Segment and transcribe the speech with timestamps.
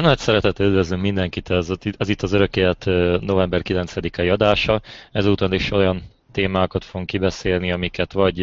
[0.00, 2.84] Nagy szeretettel üdvözlöm mindenkit, ez, ez itt az Örökélet
[3.20, 4.80] november 9-i adása.
[5.12, 8.38] Ezúton is olyan témákat fogunk kibeszélni, amiket vagy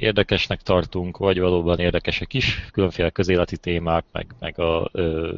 [0.00, 5.34] érdekesnek tartunk, vagy valóban érdekesek is, különféle közéleti témák, meg, meg a ö,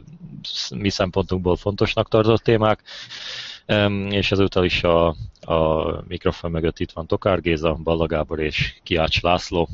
[0.76, 2.82] mi szempontunkból fontosnak tartott témák.
[4.10, 5.06] És ezúttal is a,
[5.40, 9.68] a mikrofon mögött itt van Tokár Géza, Balla Gábor és Kiács László.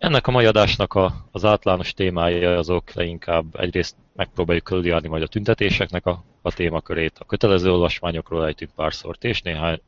[0.00, 5.26] Ennek a mai adásnak a, az általános témája azok leginkább egyrészt megpróbáljuk körüljárni majd a
[5.26, 9.80] tüntetéseknek a, a témakörét, a kötelező olvasmányokról ejtünk pár szót, és néhány,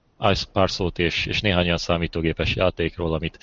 [0.53, 3.39] pár szót és, és néhány olyan számítógépes játékról, amit,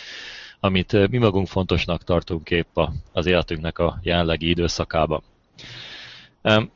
[0.60, 5.22] amit mi magunk fontosnak tartunk épp a, az életünknek a jelenlegi időszakában.
[6.44, 6.72] Um,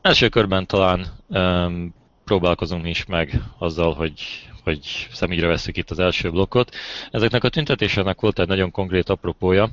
[0.00, 1.94] első körben talán um,
[2.28, 4.22] próbálkozunk is meg azzal, hogy,
[4.62, 6.74] hogy személyre veszük itt az első blokkot.
[7.10, 9.68] Ezeknek a tüntetéseknek volt egy nagyon konkrét apropója.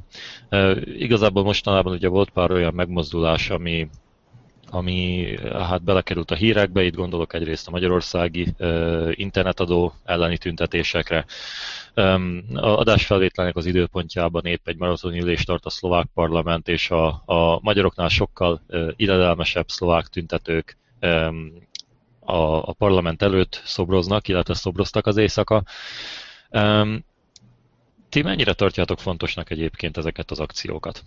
[0.50, 3.88] E, igazából mostanában ugye volt pár olyan megmozdulás, ami,
[4.70, 8.68] ami hát belekerült a hírekbe, itt gondolok egyrészt a magyarországi e,
[9.12, 11.26] internetadó elleni tüntetésekre.
[11.94, 12.14] E,
[12.54, 18.10] a adásfelvételnek az időpontjában épp egy maratonülést tart a szlovák parlament, és a, a magyaroknál
[18.10, 20.78] sokkal e, illedelmesebb szlovák tüntetők
[22.26, 25.64] a, a parlament előtt szobroznak, illetve szobroztak az éjszaka.
[26.50, 27.04] Um,
[28.10, 31.04] ti mennyire tartjátok fontosnak egyébként ezeket az akciókat?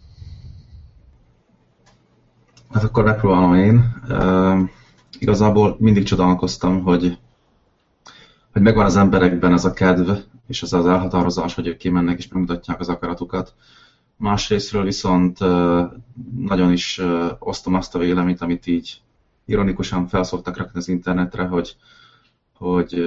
[2.71, 3.95] Hát akkor megpróbálom én.
[4.09, 4.69] Uh,
[5.19, 7.19] igazából mindig csodálkoztam, hogy,
[8.53, 10.11] hogy megvan az emberekben ez a kedv,
[10.47, 13.55] és az az elhatározás, hogy ők kimennek és megmutatják az akaratukat.
[14.17, 15.83] Másrésztről viszont uh,
[16.39, 19.01] nagyon is uh, osztom azt a véleményt, amit így
[19.49, 21.77] ironikusan felszoktak rakni az internetre, hogy,
[22.55, 23.05] hogy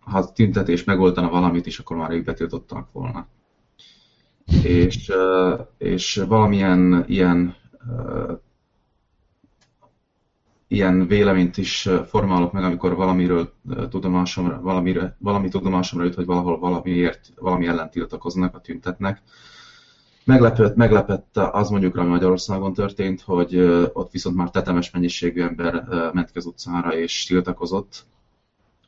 [0.00, 3.26] ha tüntetés megoldana valamit is, akkor már rég betiltottak volna.
[4.62, 5.12] És,
[5.78, 7.54] és valamilyen ilyen,
[10.68, 13.52] ilyen véleményt is formálok meg, amikor valamiről
[13.90, 19.22] tudomásomra, valamire, valami tudomásomra jut, hogy valahol valamiért, valami ellen tiltakoznak, a tüntetnek,
[20.26, 23.58] Meglepett, meglepett az mondjuk, ami Magyarországon történt, hogy
[23.92, 28.06] ott viszont már tetemes mennyiségű ember ment ki az utcára és tiltakozott.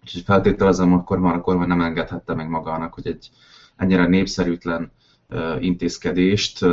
[0.03, 3.31] Úgyhogy feltételezem, akkor már a kormány nem engedhette meg magának, hogy egy
[3.77, 4.93] ennyire népszerűtlen
[5.61, 6.67] intézkedést,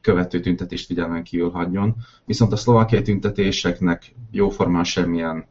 [0.00, 1.96] követő tüntetést figyelmen kívül hagyjon.
[2.24, 5.46] Viszont a szlovákiai tüntetéseknek jóformán semmilyen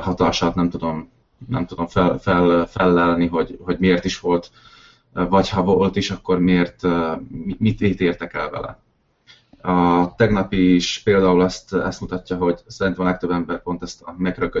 [0.00, 1.10] hatását nem tudom,
[1.48, 4.50] nem tudom fel, fel, felelni, hogy, hogy miért is volt
[5.24, 6.82] vagy ha volt is, akkor miért,
[7.58, 8.78] mit, mit értek el vele.
[9.74, 14.14] A tegnapi is például ezt, ezt mutatja, hogy szerintem a legtöbb ember pont ezt a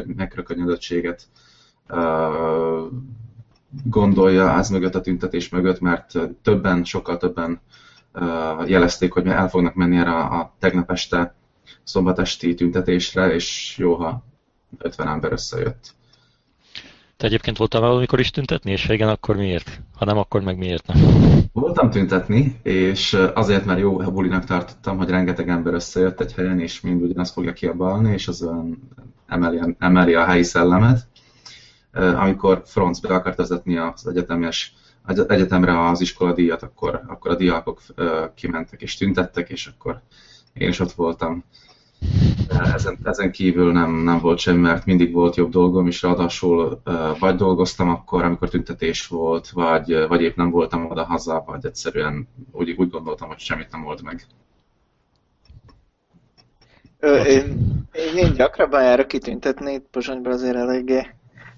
[0.06, 1.28] megrökönyödöttséget
[3.84, 6.12] gondolja ez mögött a tüntetés mögött, mert
[6.42, 7.60] többen, sokkal többen
[8.66, 11.34] jelezték, hogy el fognak menni erre a tegnap este
[11.82, 14.22] szombatesti tüntetésre, és jó, ha
[14.78, 15.94] 50 ember összejött.
[17.16, 19.80] Te egyébként voltál valamikor is tüntetni, és ha igen, akkor miért?
[19.94, 20.96] Ha nem, akkor meg miért nem?
[21.52, 26.80] Voltam tüntetni, és azért, mert jó bulinak tartottam, hogy rengeteg ember összejött egy helyen, és
[26.80, 28.48] mind ugyanazt fogja kiabálni, és az
[29.26, 31.06] emeli, emeli a helyi szellemet.
[31.92, 34.74] Amikor Franz be akart vezetni az egyetemes
[35.28, 37.80] egyetemre az iskoladíjat, akkor, akkor a diákok
[38.34, 40.00] kimentek és tüntettek, és akkor
[40.52, 41.44] én is ott voltam
[42.74, 46.80] ezen, ezen kívül nem, nem volt semmi, mert mindig volt jobb dolgom, és ráadásul
[47.18, 52.28] vagy dolgoztam akkor, amikor tüntetés volt, vagy, vagy épp nem voltam oda haza, vagy egyszerűen
[52.52, 54.26] úgy, úgy gondoltam, hogy semmit nem volt meg.
[56.98, 57.56] Ö, én,
[58.16, 61.06] én gyakrabban járok kitüntetni, itt Pozsonyban azért eléggé.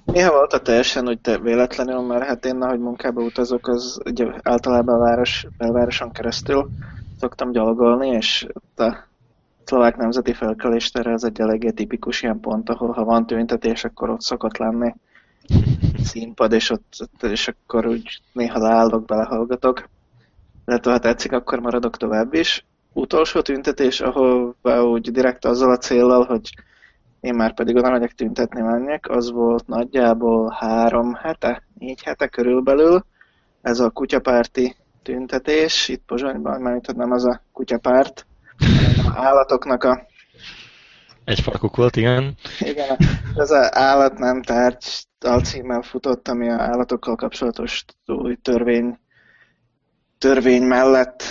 [0.04, 4.26] Néha volt a teljesen, hogy te véletlenül, mert hát én, ahogy munkába utazok, az ugye
[4.42, 6.68] általában a város, belvároson keresztül
[7.20, 9.07] szoktam gyalogolni, és a
[9.68, 14.20] szlovák nemzeti felkeléstere az egy eléggé tipikus ilyen pont, ahol ha van tüntetés, akkor ott
[14.20, 14.94] szokott lenni
[16.02, 19.88] színpad, és ott, és akkor úgy néha leállok, belehallgatok.
[20.64, 22.66] De ha tetszik, akkor maradok tovább is.
[22.92, 26.50] Utolsó tüntetés, ahol úgy direkt azzal a célral, hogy
[27.20, 33.04] én már pedig oda megyek tüntetni menjek, az volt nagyjából három hete, négy hete körülbelül.
[33.62, 38.26] Ez a kutyapárti tüntetés, itt Pozsonyban, mert nem az a kutyapárt,
[39.14, 40.06] állatoknak a...
[41.24, 42.34] Egy farkuk volt, igen.
[42.58, 42.96] Igen,
[43.36, 44.84] ez az állat nem tárgy
[45.20, 48.98] alcímmel futott, ami a állatokkal kapcsolatos új törvény,
[50.18, 51.22] törvény mellett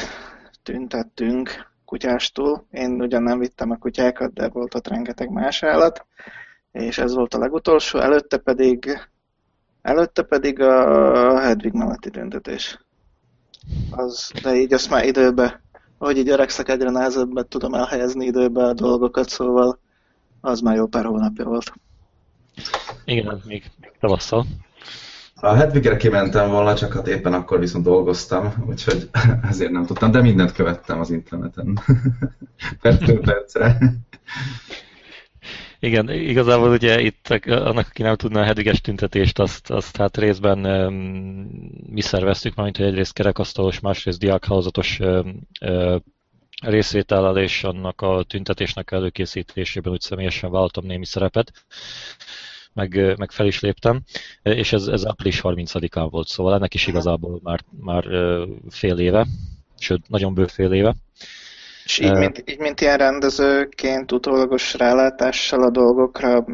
[0.64, 2.68] tüntettünk kutyástól.
[2.72, 6.06] Én ugyan nem vittem a kutyákat, de volt ott rengeteg más állat,
[6.72, 9.08] és ez volt a legutolsó, előtte pedig
[9.82, 12.80] előtte pedig a Hedvig melletti tüntetés.
[13.92, 15.62] Az, de így azt már időbe
[15.98, 19.80] ahogy így öregszek, egyre nehezebben tudom elhelyezni időbe a dolgokat, szóval
[20.42, 21.74] az már jó pár hónapja volt.
[23.06, 24.46] Igen, még tavasszal.
[25.40, 29.10] A Hedvigre kimentem volna, csak hát éppen akkor viszont dolgoztam, úgyhogy
[29.50, 31.80] ezért nem tudtam, de mindent követtem az interneten.
[32.82, 33.78] Percről percre.
[35.80, 40.66] Igen, igazából ugye itt annak, aki nem tudná a Hedviges tüntetést, azt, azt hát részben
[40.66, 40.96] um,
[41.90, 45.96] mi szerveztük, majd hogy egyrészt kerekasztalos, másrészt diákhálózatos um, uh,
[46.62, 51.52] részvétellel és annak a tüntetésnek előkészítésében úgy személyesen vállaltam némi szerepet
[52.74, 54.02] meg, meg fel is léptem,
[54.42, 58.06] és ez, ez április 30-án volt, szóval ennek is igazából már, már
[58.70, 59.28] fél éve,
[59.80, 60.96] sőt, nagyon bő fél éve.
[61.88, 66.46] És így, uh, mint, így, mint ilyen rendezőként utólagos rálátással a dolgokra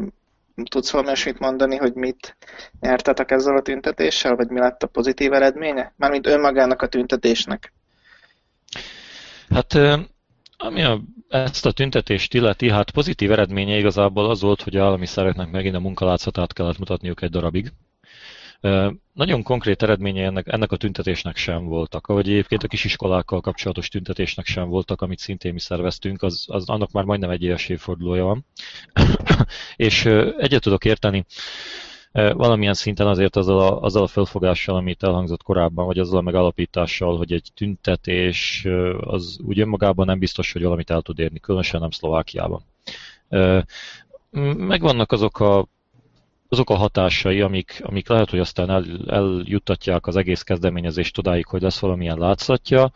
[0.70, 2.36] tudsz valami olyasmit mondani, hogy mit
[2.80, 5.92] nyertetek ezzel a tüntetéssel, vagy mi lett a pozitív eredménye?
[5.96, 7.72] Mármint önmagának a tüntetésnek.
[9.50, 9.74] Hát
[10.56, 15.06] ami a, ezt a tüntetést illeti, hát pozitív eredménye igazából az volt, hogy a állami
[15.06, 17.72] szerveknek megint a munkálátszatát kellett mutatniuk egy darabig.
[19.12, 24.46] Nagyon konkrét eredménye ennek, ennek a tüntetésnek sem voltak, ahogy egyébként a kisiskolákkal kapcsolatos tüntetésnek
[24.46, 28.46] sem voltak, amit szintén mi szerveztünk, az, az annak már majdnem egy éves évfordulója van.
[29.76, 30.04] és
[30.38, 31.24] egyet tudok érteni
[32.12, 37.16] valamilyen szinten azért azzal a, azzal a felfogással, amit elhangzott korábban, vagy azzal a megalapítással,
[37.16, 38.66] hogy egy tüntetés
[39.00, 42.62] az úgy önmagában nem biztos, hogy valamit el tud érni, különösen nem Szlovákiában.
[44.56, 45.66] Megvannak azok a
[46.54, 51.62] azok a hatásai, amik, amik lehet, hogy aztán el, eljuttatják az egész kezdeményezést odáig, hogy
[51.62, 52.92] lesz valamilyen látszatja,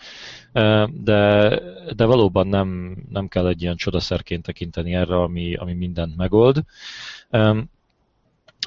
[0.89, 1.49] de,
[1.97, 6.63] de valóban nem, nem kell egy ilyen csodaszerként tekinteni erre, ami, ami mindent megold.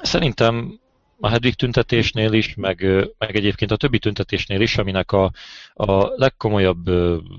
[0.02, 0.80] Szerintem
[1.20, 2.82] a Hedvig tüntetésnél is, meg,
[3.18, 5.32] meg egyébként a többi tüntetésnél is, aminek a,
[5.74, 6.90] a legkomolyabb,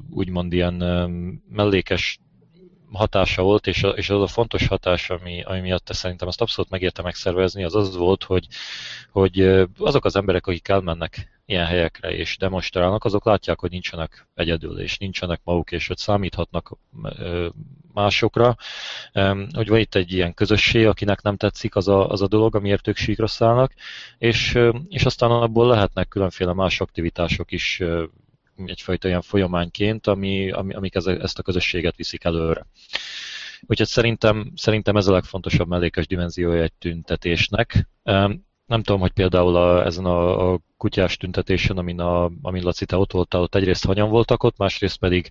[0.10, 0.74] úgymond ilyen
[1.50, 2.20] mellékes
[2.94, 7.02] hatása volt, és, és az a fontos hatás, ami, ami miatt szerintem azt abszolút megérte
[7.02, 8.48] megszervezni, az az volt, hogy,
[9.12, 9.40] hogy
[9.78, 14.98] azok az emberek, akik elmennek ilyen helyekre és demonstrálnak, azok látják, hogy nincsenek egyedül, és
[14.98, 16.78] nincsenek maguk, és hogy számíthatnak
[17.94, 18.56] másokra,
[19.52, 22.88] hogy van itt egy ilyen közösség, akinek nem tetszik az a, az a dolog, amiért
[22.88, 23.74] ők síkra szállnak,
[24.18, 27.82] és, és aztán abból lehetnek különféle más aktivitások is
[28.66, 32.66] egyfajta olyan folyamányként, ami, ami, amik ezt a közösséget viszik előre.
[33.68, 37.88] Úgyhogy szerintem, szerintem ez a legfontosabb mellékes dimenziója egy tüntetésnek.
[38.66, 42.98] Nem tudom, hogy például a, ezen a, a kutyás tüntetésen, amin, a, amin Laci, te
[42.98, 45.30] ott voltál, ott egyrészt hanyan voltak ott, másrészt pedig,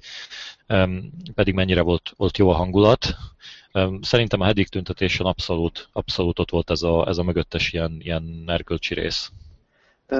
[1.34, 3.16] pedig mennyire volt, volt jó a hangulat.
[4.00, 8.44] Szerintem a hedik tüntetésen abszolút, abszolút ott volt ez a, ez a mögöttes ilyen, ilyen
[8.46, 9.30] erkölcsi rész.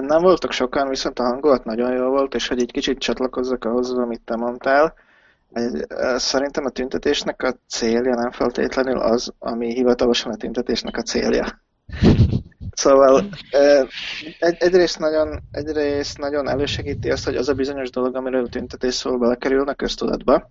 [0.00, 3.90] Nem voltak sokan, viszont a hangulat nagyon jó volt, és hogy egy kicsit csatlakozzak ahhoz,
[3.90, 4.94] amit te mondtál,
[6.16, 11.46] szerintem a tüntetésnek a célja nem feltétlenül az, ami hivatalosan a tüntetésnek a célja.
[12.74, 13.28] Szóval
[14.38, 18.94] egy, egyrészt, nagyon, egyrészt nagyon elősegíti azt, hogy az a bizonyos dolog, amiről a tüntetés
[18.94, 20.50] szól, belekerülne a köztudatba.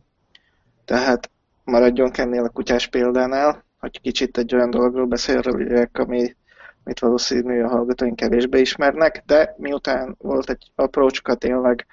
[0.85, 1.29] Tehát
[1.63, 6.35] maradjunk ennél a kutyás példánál, hogy kicsit egy olyan dologról beszélek, ami
[6.83, 11.85] amit valószínű a hallgatóink kevésbé ismernek, de miután volt egy aprócska tényleg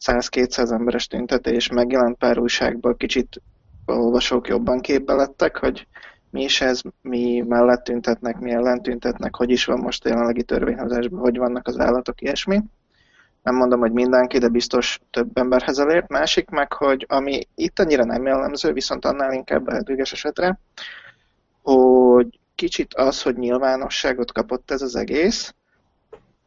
[0.00, 3.42] 100-200 emberes tüntetés, megjelent pár újságban, kicsit
[3.86, 5.86] olvasók jobban képbe lettek, hogy
[6.30, 10.42] mi is ez, mi mellett tüntetnek, mi ellen tüntetnek, hogy is van most a jelenlegi
[10.42, 12.62] törvényhozásban, hogy vannak az állatok, ilyesmi.
[13.42, 16.08] Nem mondom, hogy mindenki, de biztos több emberhez elért.
[16.08, 20.58] Másik meg, hogy ami itt annyira nem jellemző, viszont annál inkább lehetőges esetre,
[21.62, 25.54] hogy kicsit az, hogy nyilvánosságot kapott ez az egész,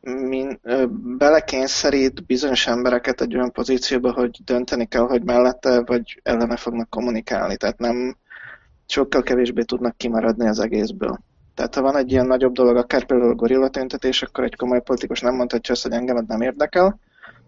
[0.02, 0.86] min, ö,
[1.18, 7.58] belekényszerít bizonyos embereket egy olyan pozícióba, hogy dönteni kell, hogy mellette vagy ellene fognak kommunikálni.
[7.58, 8.18] Tehát nem
[8.88, 11.20] sokkal kevésbé tudnak kimaradni az egészből.
[11.56, 15.22] Tehát ha van egy ilyen nagyobb dolog, akár például gorilla tüntetés, akkor egy komoly politikus
[15.22, 17.00] nem mondhatja azt, hogy engem nem érdekel,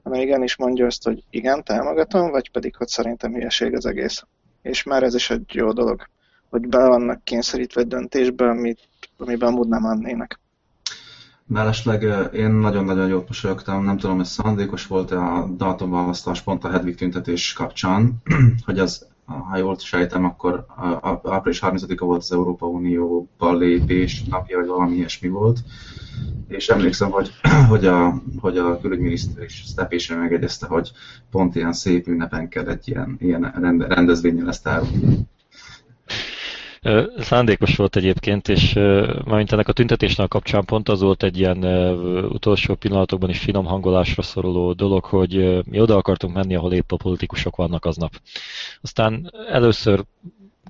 [0.03, 4.23] hanem igenis mondja azt, hogy igen, támogatom, vagy pedig, hogy szerintem hülyeség az egész.
[4.61, 6.01] És már ez is egy jó dolog
[6.51, 8.79] hogy be vannak kényszerítve döntésbe, amit,
[9.17, 10.39] amiben amúgy nem mennének.
[11.45, 12.03] Mellesleg
[12.33, 17.53] én nagyon-nagyon jót mosolyogtam, nem tudom, hogy szándékos volt-e a dátumválasztás pont a Hedvig tüntetés
[17.53, 18.13] kapcsán,
[18.65, 20.65] hogy az, ha jól sejtem, akkor
[21.23, 25.59] április 30-a volt az Európa Unióba lépés napja, vagy valami ilyesmi volt.
[26.47, 27.31] És emlékszem, hogy,
[27.69, 30.91] hogy, a, hogy a külügyminiszter is sztepésen megegyezte, hogy
[31.29, 33.51] pont ilyen szép ünnepen kell egy ilyen, ilyen
[33.87, 35.27] rendezvényen ezt árulni.
[37.17, 38.73] Szándékos volt egyébként, és
[39.23, 41.63] majd ennek a tüntetésnek a kapcsán pont az volt egy ilyen
[42.27, 46.97] utolsó pillanatokban is finom hangolásra szoruló dolog, hogy mi oda akartunk menni, ahol épp a
[46.97, 48.21] politikusok vannak aznap.
[48.81, 50.03] Aztán először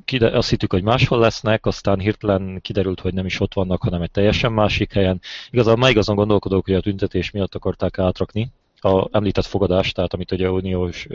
[0.05, 4.01] kide- azt hittük, hogy máshol lesznek, aztán hirtelen kiderült, hogy nem is ott vannak, hanem
[4.01, 5.21] egy teljesen másik helyen.
[5.49, 8.51] Igazából már igazán gondolkodok, hogy a tüntetés miatt akarták átrakni
[8.83, 11.07] a említett fogadást, tehát amit ugye uniós,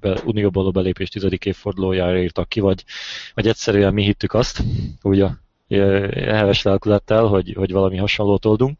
[0.00, 2.84] be, unióból a belépés tizedik évfordulójára írtak ki, vagy,
[3.34, 4.62] vagy egyszerűen mi hittük azt,
[5.02, 5.38] úgy a
[6.14, 8.78] heves lelkülettel, hogy, hogy valami hasonlót oldunk.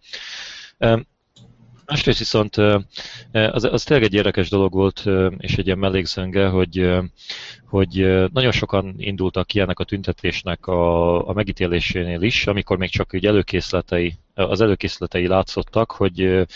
[1.90, 2.56] Másrészt viszont
[3.32, 5.04] az, az tényleg egy érdekes dolog volt,
[5.38, 6.90] és egy ilyen mellékszönge, hogy,
[7.64, 7.92] hogy
[8.32, 13.26] nagyon sokan indultak ki ennek a tüntetésnek a, a megítélésénél is, amikor még csak úgy
[13.26, 16.46] előkészletei, az előkészletei látszottak, hogy,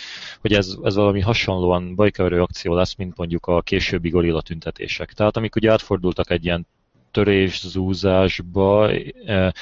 [0.40, 5.12] hogy ez, ez valami hasonlóan bajkeverő akció lesz, mint mondjuk a későbbi gorilla tüntetések.
[5.12, 6.66] Tehát amik ugye átfordultak egy ilyen
[7.14, 8.90] törés, zúzásba.
[9.26, 9.54] E,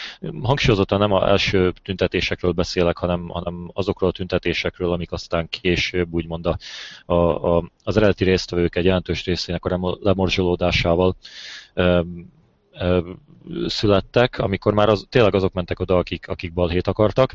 [0.43, 6.47] hangsúlyozottan nem az első tüntetésekről beszélek, hanem, hanem azokról a tüntetésekről, amik aztán később úgymond
[6.47, 6.57] a,
[7.15, 11.17] a, az eredeti résztvevők egy jelentős részének a lemorzsolódásával
[11.75, 12.05] e,
[12.73, 13.03] e,
[13.67, 17.35] születtek, amikor már az, tényleg azok mentek oda, akik, akik balhét akartak.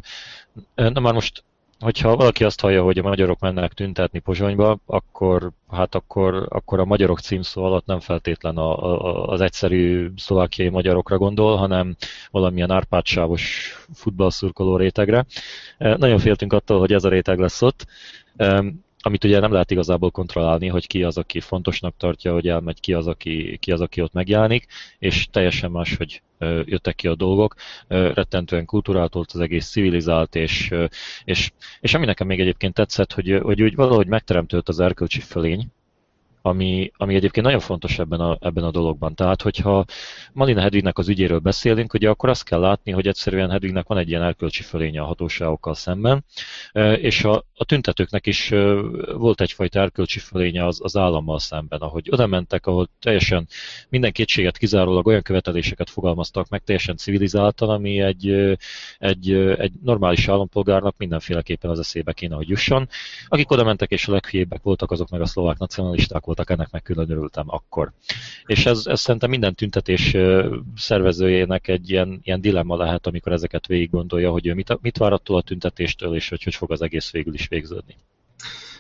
[0.76, 1.44] Na már most
[1.80, 6.86] hogyha valaki azt hallja, hogy a magyarok mennek tüntetni Pozsonyba, akkor, hát akkor, akkor a
[6.86, 11.96] magyarok címszó alatt nem feltétlen a, a, az egyszerű szlovákiai magyarokra gondol, hanem
[12.32, 15.26] valamilyen árpátsávos futballszurkoló rétegre.
[15.78, 17.86] E, nagyon féltünk attól, hogy ez a réteg lesz ott.
[19.02, 22.94] Amit ugye nem lehet igazából kontrollálni, hogy ki az, aki fontosnak tartja, hogy elmegy, ki
[22.94, 24.66] az, aki, ki az, aki ott megjelenik,
[25.00, 26.22] és teljesen más, hogy
[26.66, 27.56] jöttek ki a dolgok,
[27.88, 30.74] rettentően kulturált volt az egész civilizált, és,
[31.24, 35.68] és, és ami nekem még egyébként tetszett, hogy, hogy úgy valahogy megteremtődött az erkölcsi fölény,
[36.42, 39.16] ami, ami egyébként nagyon fontos ebben a, ebben a dologban.
[39.16, 39.86] Tehát, hogyha
[40.34, 44.10] Malina Hedwignek az ügyéről beszélünk, ugye akkor azt kell látni, hogy egyszerűen Hedwignek van egy
[44.10, 46.26] ilyen erkölcsi fölénye a hatóságokkal szemben,
[46.96, 48.50] és a, a tüntetőknek is
[49.14, 53.48] volt egyfajta erkölcsi fölénye az, az állammal szemben, ahogy oda mentek, ahol teljesen
[53.90, 58.30] minden kétséget kizárólag olyan követeléseket fogalmaztak meg, teljesen civilizáltan, ami egy,
[58.98, 62.90] egy, egy normális állampolgárnak mindenféleképpen az eszébe kéne, hogy jusson.
[63.28, 66.82] Akik oda mentek és a leghülyébbek voltak, azok meg a szlovák nacionalisták voltak, ennek meg
[66.82, 67.92] külön örültem akkor.
[68.46, 70.16] És ez, ez szerintem minden tüntetés
[70.76, 75.14] szervezőjének egy ilyen, ilyen dilemma lehet, amikor ezeket végig gondolja, hogy ő mit, mit vár
[75.14, 77.96] attól a tüntetéstől, és hogy hogy fog az egész végül is végződni.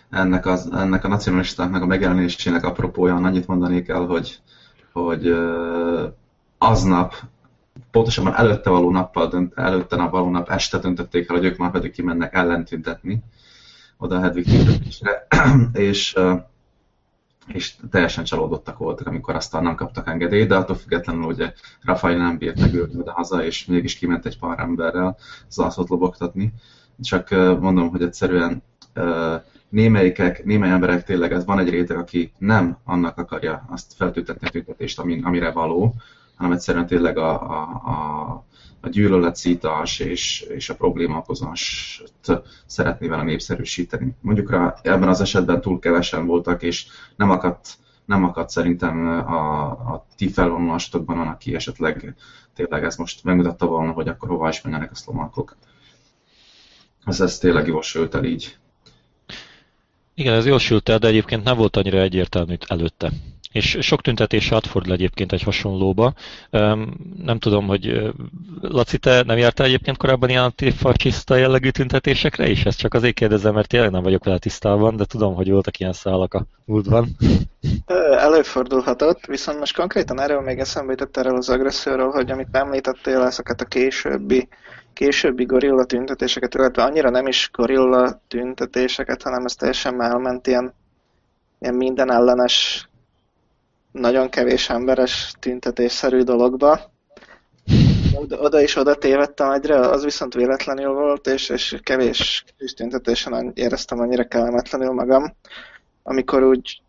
[0.09, 4.39] Ennek, az, ennek a nacionalistáknak a megjelenésének apropóján annyit mondanék el, hogy,
[4.91, 5.33] hogy
[6.57, 7.15] aznap,
[7.91, 11.91] pontosabban előtte való nappal, előtte nap való nap este döntötték el, hogy ők már pedig
[11.91, 13.23] kimennek ellentüntetni
[13.97, 15.27] oda a Hedvig tüntetésre,
[15.89, 16.15] és
[17.47, 22.37] és teljesen csalódottak voltak, amikor aztán nem kaptak engedélyt, de attól függetlenül ugye Rafael nem
[22.37, 25.17] bírt megülni oda haza, és mégis kiment egy pár emberrel
[25.49, 26.53] zászlót lobogtatni.
[27.01, 28.63] Csak mondom, hogy egyszerűen
[29.69, 34.51] némelyikek, némely emberek tényleg, ez van egy réteg, aki nem annak akarja azt feltüntetni a
[34.51, 35.93] tüntetést, amire való,
[36.35, 38.45] hanem egyszerűen tényleg a, a, a
[38.87, 42.03] a gyűlöletszítás és, és a problémakozást
[42.65, 44.15] szeretné vele népszerűsíteni.
[44.21, 49.69] Mondjuk rá ebben az esetben túl kevesen voltak, és nem akadt, nem akadt szerintem a,
[49.69, 52.15] a ti felvonulásotokban, aki esetleg
[52.55, 55.55] tényleg ez most megmutatta volna, hogy akkor hova is menjenek a szlomákok.
[57.05, 58.57] Ez, ez tényleg jól sült el így.
[60.13, 63.11] Igen, ez jól sült el, de egyébként nem volt annyira egyértelmű előtte.
[63.51, 66.13] És sok tüntetés átfordul egyébként egy hasonlóba.
[67.23, 68.13] Nem tudom, hogy
[68.61, 72.65] Laci, te nem jártál egyébként korábban ilyen antifasiszta jellegű tüntetésekre is?
[72.65, 75.93] Ezt csak azért kérdezem, mert tényleg nem vagyok vele tisztában, de tudom, hogy voltak ilyen
[75.93, 77.07] szálak a múltban.
[78.17, 83.61] Előfordulhatott, viszont most konkrétan erről még eszembe jutott erről az agresszióról, hogy amit említettél, ezeket
[83.61, 84.47] a későbbi
[84.97, 90.73] későbbi gorilla tüntetéseket, illetve annyira nem is gorilla tüntetéseket, hanem ez teljesen elment ilyen,
[91.59, 92.86] ilyen minden ellenes
[93.99, 96.79] nagyon kevés emberes tüntetésszerű dologba.
[98.15, 103.51] Oda, oda is oda tévedtem egyre, az viszont véletlenül volt, és, és kevés, kevés tüntetésen
[103.55, 105.35] éreztem annyira kellemetlenül magam,
[106.03, 106.81] amikor úgy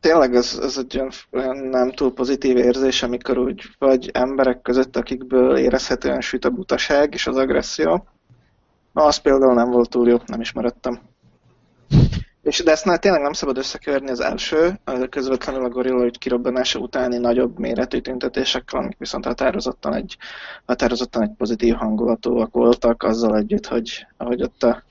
[0.00, 5.56] tényleg ez, ez egy olyan nem túl pozitív érzés, amikor úgy vagy emberek között, akikből
[5.56, 8.06] érezhetően süt a butaság és az agresszió.
[8.92, 11.00] Na, az például nem volt túl jó, nem is maradtam.
[12.46, 17.16] És de ezt tényleg nem szabad összekeverni az első, közvetlenül a gorilla ügy kirobbanása utáni
[17.16, 20.16] nagyobb méretű tüntetésekkel, amik viszont határozottan egy,
[20.66, 24.82] határozottan egy pozitív hangulatúak voltak, azzal együtt, hogy ahogy ott a,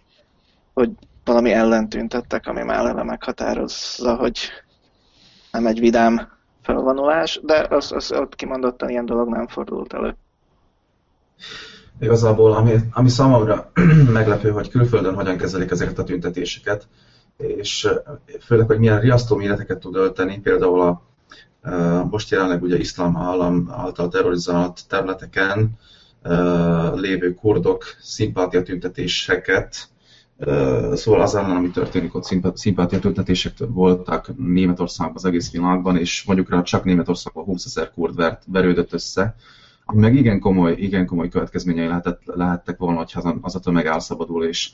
[0.73, 0.89] hogy
[1.23, 4.39] valami ellen tüntettek, ami már eleve meghatározza, hogy
[5.51, 6.27] nem egy vidám
[6.61, 10.15] felvonulás, de az, az ott kimondottan ilyen dolog nem fordult elő.
[11.99, 13.71] Igazából, ami, ami számomra
[14.13, 16.87] meglepő, hogy külföldön hogyan kezelik ezeket a tüntetéseket,
[17.37, 17.87] és
[18.41, 21.01] főleg, hogy milyen riasztó méreteket tud ölteni, például a,
[22.09, 25.77] most jelenleg ugye iszlám állam által terrorizált területeken
[26.95, 29.89] lévő kurdok szimpátia tüntetéseket,
[30.93, 36.49] szóval az ellen, ami történik, ott szimpátia tüntetések voltak Németországban, az egész világban, és mondjuk
[36.49, 39.35] rá csak Németországban 20 ezer kurd verődött össze,
[39.93, 44.71] meg igen komoly, igen komoly következményei lehetett, lehettek volna, hogyha az a tömeg elszabadul, és,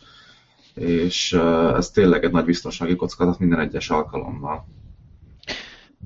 [0.75, 1.33] és
[1.75, 4.67] ez tényleg egy nagy biztonsági kockázat minden egyes alkalommal.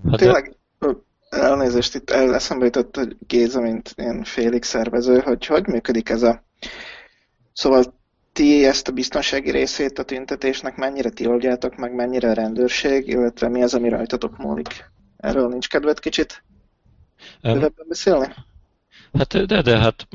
[0.09, 0.55] Hát tényleg,
[1.29, 6.43] elnézést, itt eszembe jutott, hogy Géza, mint ilyen félig szervező, hogy hogy működik ez a...
[7.53, 7.93] Szóval
[8.33, 13.47] ti ezt a biztonsági részét a tüntetésnek mennyire ti oldjátok meg, mennyire a rendőrség, illetve
[13.47, 14.91] mi az, ami rajtatok múlik?
[15.17, 16.43] Erről nincs kedved kicsit
[17.43, 18.33] um, beszélni?
[19.17, 20.07] Hát de, de hát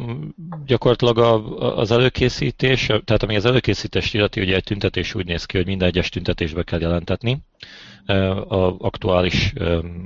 [0.67, 5.57] gyakorlatilag a, az előkészítés, tehát ami az előkészítést illeti, ugye egy tüntetés úgy néz ki,
[5.57, 7.39] hogy minden egyes tüntetésbe kell jelentetni
[8.49, 9.53] a aktuális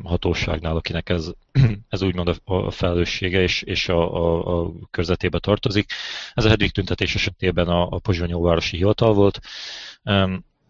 [0.03, 1.31] hatóságnál, akinek ez,
[1.89, 5.91] ez úgymond a felelőssége és, és a, a, a körzetébe tartozik.
[6.35, 9.41] Ez a hetedik tüntetés esetében a, a Pozsonyóvárosi Hivatal volt,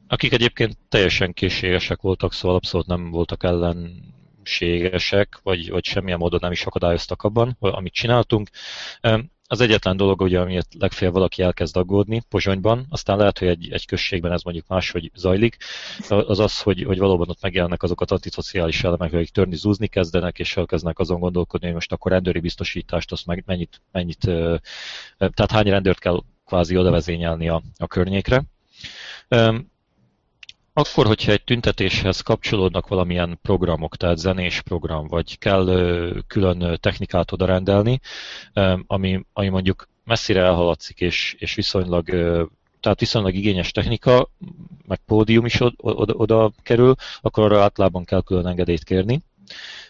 [0.08, 4.02] akik egyébként teljesen készségesek voltak, szóval abszolút nem voltak ellen
[4.44, 8.48] szükségesek, vagy, vagy semmilyen módon nem is akadályoztak abban, amit csináltunk.
[9.46, 13.86] Az egyetlen dolog, ugye, amiért legfeljebb valaki elkezd aggódni Pozsonyban, aztán lehet, hogy egy, egy
[13.86, 15.56] községben ez mondjuk máshogy zajlik,
[16.08, 20.38] az az, hogy, hogy valóban ott megjelennek azok a antiszociális elemek, akik törni, zúzni kezdenek,
[20.38, 24.20] és elkezdenek azon gondolkodni, hogy most akkor rendőri biztosítást, azt meg mennyit, mennyit
[25.18, 28.42] tehát hány rendőrt kell kvázi odavezényelni a, a környékre.
[30.76, 35.64] Akkor, hogyha egy tüntetéshez kapcsolódnak valamilyen programok, tehát zenés program, vagy kell
[36.26, 38.00] külön technikát oda rendelni,
[38.86, 42.04] ami, ami mondjuk messzire elhaladszik, és, és viszonylag
[42.80, 44.30] tehát viszonylag igényes technika,
[44.86, 49.22] meg pódium is oda, oda, oda kerül, akkor arra általában kell külön engedélyt kérni.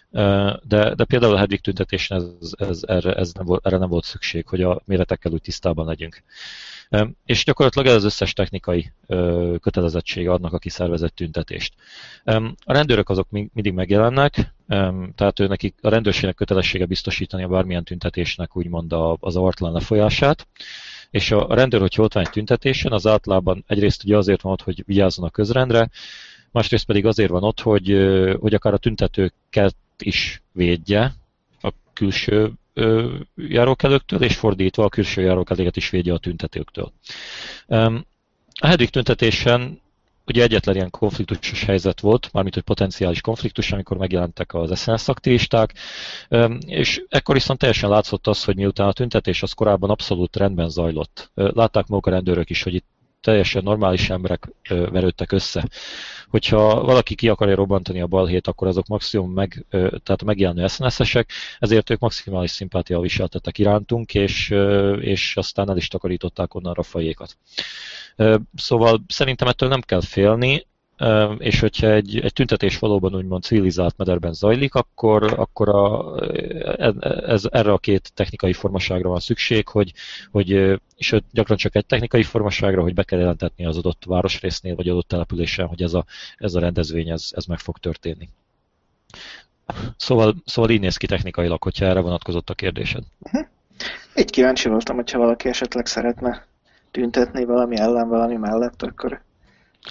[0.09, 4.03] De, de például a Hedvig tüntetésen ez, ez, erre, ez nem volt, erre nem volt
[4.03, 6.23] szükség, hogy a méretekkel úgy tisztában legyünk.
[7.25, 8.91] És gyakorlatilag ez az összes technikai
[9.61, 11.73] kötelezettsége adnak, aki szervezett tüntetést.
[12.65, 14.53] A rendőrök azok mindig megjelennek,
[15.15, 20.47] tehát ő nekik a rendőrségnek kötelessége biztosítani a bármilyen tüntetésnek úgymond az avartlan lefolyását,
[21.09, 24.61] és a rendőr, hogyha ott van egy tüntetésen, az általában egyrészt ugye azért van ott,
[24.61, 25.89] hogy vigyázzon a közrendre,
[26.51, 27.87] másrészt pedig azért van ott, hogy,
[28.39, 31.13] hogy akár a tüntetőket is védje
[31.61, 32.51] a külső
[33.35, 36.91] járókelőktől, és fordítva a külső járókelőket is védje a tüntetőktől.
[38.59, 39.81] A Hedvig tüntetésen
[40.27, 45.73] ugye egyetlen ilyen konfliktusos helyzet volt, mármint hogy potenciális konfliktus, amikor megjelentek az SNS aktivisták,
[46.65, 51.31] és ekkor viszont teljesen látszott az, hogy miután a tüntetés az korábban abszolút rendben zajlott.
[51.33, 52.87] Látták maguk a rendőrök is, hogy itt
[53.25, 55.67] teljesen normális emberek verődtek össze.
[56.29, 61.89] Hogyha valaki ki akarja robbantani a balhét, akkor azok maximum meg, tehát megjelenő SNS-esek, ezért
[61.89, 64.49] ők maximális szimpátia viseltettek irántunk, és,
[64.99, 67.37] és aztán el is takarították onnan a fajékat.
[68.55, 70.65] Szóval szerintem ettől nem kell félni,
[71.37, 76.15] és hogyha egy, egy tüntetés valóban úgymond civilizált mederben zajlik, akkor, akkor a,
[76.77, 76.93] e,
[77.25, 79.93] ez, erre a két technikai formaságra van szükség, hogy,
[80.31, 84.89] hogy és gyakran csak egy technikai formaságra, hogy be kell jelentetni az adott városrésznél, vagy
[84.89, 86.05] adott településen, hogy ez a,
[86.37, 88.29] ez a rendezvény ez, ez meg fog történni.
[89.97, 93.03] Szóval, szóval így néz ki technikailag, hogyha erre vonatkozott a kérdésed.
[94.15, 96.45] Így kíváncsi voltam, hogyha valaki esetleg szeretne
[96.91, 99.21] tüntetni valami ellen, valami mellett, akkor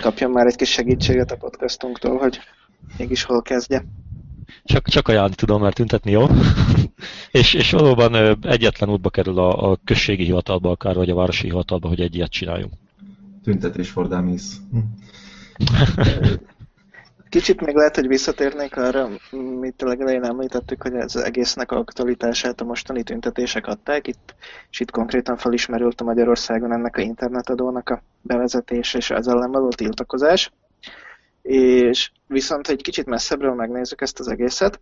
[0.00, 2.38] kapjon már egy kis segítséget a podcastunktól, hogy
[2.98, 3.84] mégis hol kezdje.
[4.64, 6.26] Csak, csak ajánlani tudom, mert tüntetni jó.
[7.40, 11.88] és, és valóban egyetlen útba kerül a, a községi hivatalba, akár vagy a városi hivatalba,
[11.88, 12.72] hogy egy ilyet csináljunk.
[13.42, 14.42] Tüntetés for dummies.
[17.34, 19.08] Kicsit még lehet, hogy visszatérnék arra,
[19.60, 24.06] mit a legelején említettük, hogy az egésznek a aktualitását a mostani tüntetések adták.
[24.06, 24.34] Itt,
[24.70, 29.68] és itt konkrétan felismerült a Magyarországon ennek a internetadónak a bevezetése és az ellen való
[29.68, 30.52] tiltakozás.
[31.42, 34.80] És viszont, egy kicsit messzebbről megnézzük ezt az egészet,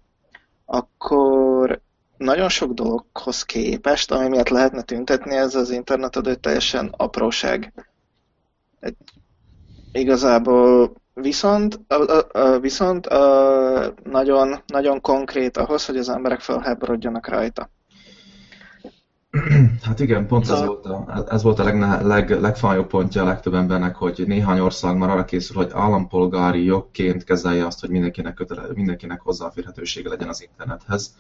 [0.65, 1.81] akkor
[2.17, 7.73] nagyon sok dologhoz képest, ami miatt lehetne tüntetni, ez az internetadó teljesen apróság.
[8.81, 8.97] Egy,
[9.93, 17.29] igazából Viszont, a, a, a, viszont a, nagyon, nagyon konkrét ahhoz, hogy az emberek felháborodjanak
[17.29, 17.71] rajta.
[19.83, 23.55] Hát igen, pont ez volt a, ez volt a leg, leg, legfájóbb pontja a legtöbb
[23.55, 28.63] embernek, hogy néhány ország már arra készül, hogy állampolgári jogként kezelje azt, hogy mindenkinek, kötele,
[28.75, 31.15] mindenkinek hozzáférhetősége legyen az internethez.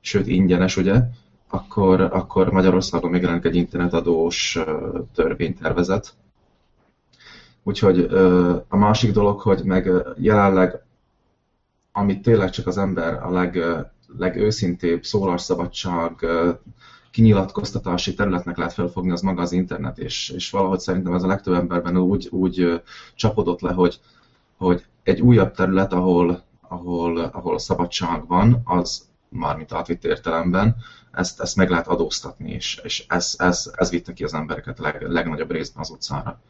[0.00, 1.00] Sőt, ingyenes, ugye?
[1.54, 4.58] akkor, akkor Magyarországon megjelenik egy internetadós
[5.14, 6.14] törvénytervezet.
[7.64, 7.98] Úgyhogy
[8.68, 10.82] a másik dolog, hogy meg jelenleg,
[11.92, 13.58] amit tényleg csak az ember a leg,
[14.18, 16.26] legőszintébb szólásszabadság
[17.10, 21.54] kinyilatkoztatási területnek lehet felfogni, az maga az internet, és, és valahogy szerintem ez a legtöbb
[21.54, 22.82] emberben úgy, úgy
[23.14, 24.00] csapodott le, hogy,
[24.56, 30.76] hogy egy újabb terület, ahol, ahol, ahol a szabadság van, az mármint átvitt értelemben,
[31.12, 35.02] ezt, ezt meg lehet adóztatni, és, és ez, ez, ez vitte ki az embereket leg,
[35.08, 36.40] legnagyobb részben az utcára.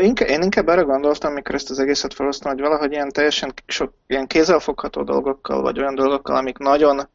[0.00, 4.26] Én inkább arra gondoltam, amikor ezt az egészet felhoztam, hogy valahogy ilyen teljesen sok ilyen
[4.26, 7.08] kézzelfogható dolgokkal, vagy olyan dolgokkal, amik nagyon,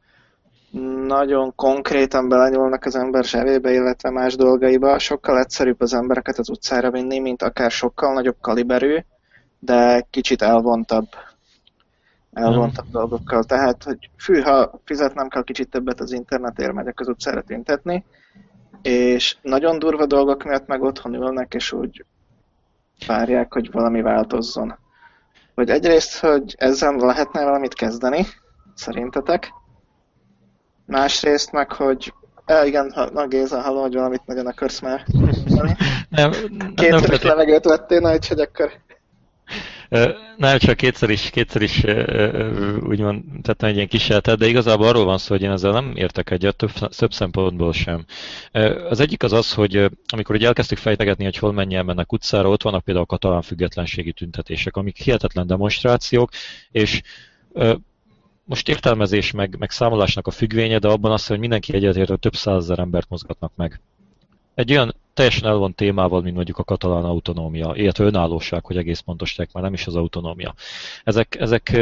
[1.07, 6.91] nagyon konkrétan belenyúlnak az ember zsebébe, illetve más dolgaiba, sokkal egyszerűbb az embereket az utcára
[6.91, 8.97] vinni, mint akár sokkal nagyobb kaliberű,
[9.59, 11.07] de kicsit elvontabb
[12.33, 13.43] elvontabb dolgokkal.
[13.43, 18.05] Tehát, hogy fű, ha fizetnem kell kicsit többet az internetért, megyek az utcára tüntetni,
[18.81, 22.05] és nagyon durva dolgok miatt meg otthon ülnek, és úgy
[23.05, 24.77] várják, hogy valami változzon.
[25.55, 28.25] Hogy egyrészt, hogy ezzel lehetne valamit kezdeni,
[28.73, 29.53] szerintetek.
[30.85, 32.13] Másrészt meg, hogy
[32.49, 35.05] Ja, igen, na Géza, hallom, hogy valamit nagyon akarsz már.
[36.09, 36.31] Nem,
[36.75, 38.71] Kétszer is levegőt vettél, na, úgyhogy akkor...
[40.37, 41.83] Nem, csak kétszer is, kétszer is
[42.83, 46.29] úgymond tettem egy ilyen kísérletet, de igazából arról van szó, hogy én ezzel nem értek
[46.29, 48.05] egyet, több, több szempontból sem.
[48.89, 52.63] Az egyik az az, hogy amikor ugye elkezdtük fejtegetni, hogy hol menjen mennek utcára, ott
[52.63, 56.29] vannak például a katalán függetlenségi tüntetések, amik hihetetlen demonstrációk,
[56.71, 57.01] és
[58.43, 62.35] most értelmezés meg, meg számolásnak a függvénye, de abban az, hogy mindenki egyetért, hogy több
[62.35, 63.81] százezer embert mozgatnak meg.
[64.57, 69.35] Egy olyan teljesen elvont témával, mint mondjuk a katalán autonómia, illetve önállóság, hogy egész pontos
[69.35, 70.53] tek, már nem is az autonómia.
[71.03, 71.81] Ezek, ezek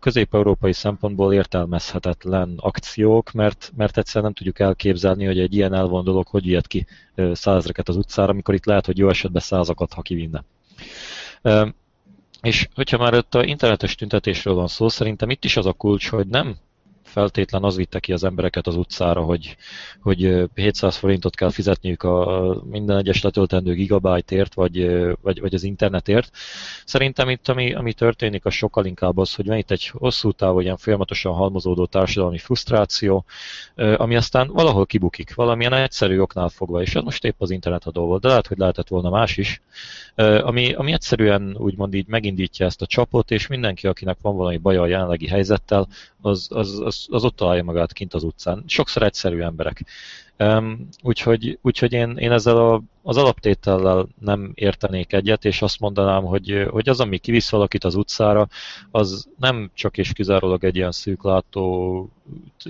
[0.00, 6.26] közép-európai szempontból értelmezhetetlen akciók, mert, mert egyszerűen nem tudjuk elképzelni, hogy egy ilyen elvont dolog
[6.26, 6.86] hogy ilyet ki
[7.32, 10.44] százreket az utcára, amikor itt lehet, hogy jó esetben százakat, ha kivinne.
[12.42, 16.08] És hogyha már ott a internetes tüntetésről van szó, szerintem itt is az a kulcs,
[16.08, 16.56] hogy nem
[17.16, 19.56] feltétlen az vitte ki az embereket az utcára, hogy,
[20.00, 26.30] hogy 700 forintot kell fizetniük a minden egyes letöltendő gigabyte-ért, vagy, vagy, vagy az internetért.
[26.84, 30.60] Szerintem itt, ami, ami történik, az sokkal inkább az, hogy van itt egy hosszú távú,
[30.60, 33.24] ilyen folyamatosan halmozódó társadalmi frusztráció,
[33.74, 37.90] ami aztán valahol kibukik, valamilyen egyszerű oknál fogva, és ez most épp az internet a
[37.90, 39.62] dolgot, de lehet, hogy lehetett volna más is,
[40.14, 44.82] ami, ami egyszerűen úgymond így megindítja ezt a csapot, és mindenki, akinek van valami baja
[44.82, 45.88] a jelenlegi helyzettel,
[46.26, 48.64] az, az, az, az ott találja magát kint az utcán.
[48.66, 49.84] Sokszor egyszerű emberek.
[50.38, 56.24] Um, úgyhogy, úgyhogy én, én ezzel a, az alaptétellel nem értenék egyet, és azt mondanám,
[56.24, 58.48] hogy, hogy az, ami kivisz valakit az utcára,
[58.90, 62.08] az nem csak és kizárólag egy ilyen szűklátó,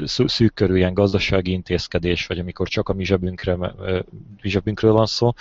[0.05, 3.57] szűk körű ilyen gazdasági intézkedés, vagy amikor csak a mi, zsebünkre,
[4.42, 5.33] mi zsebünkről van szó,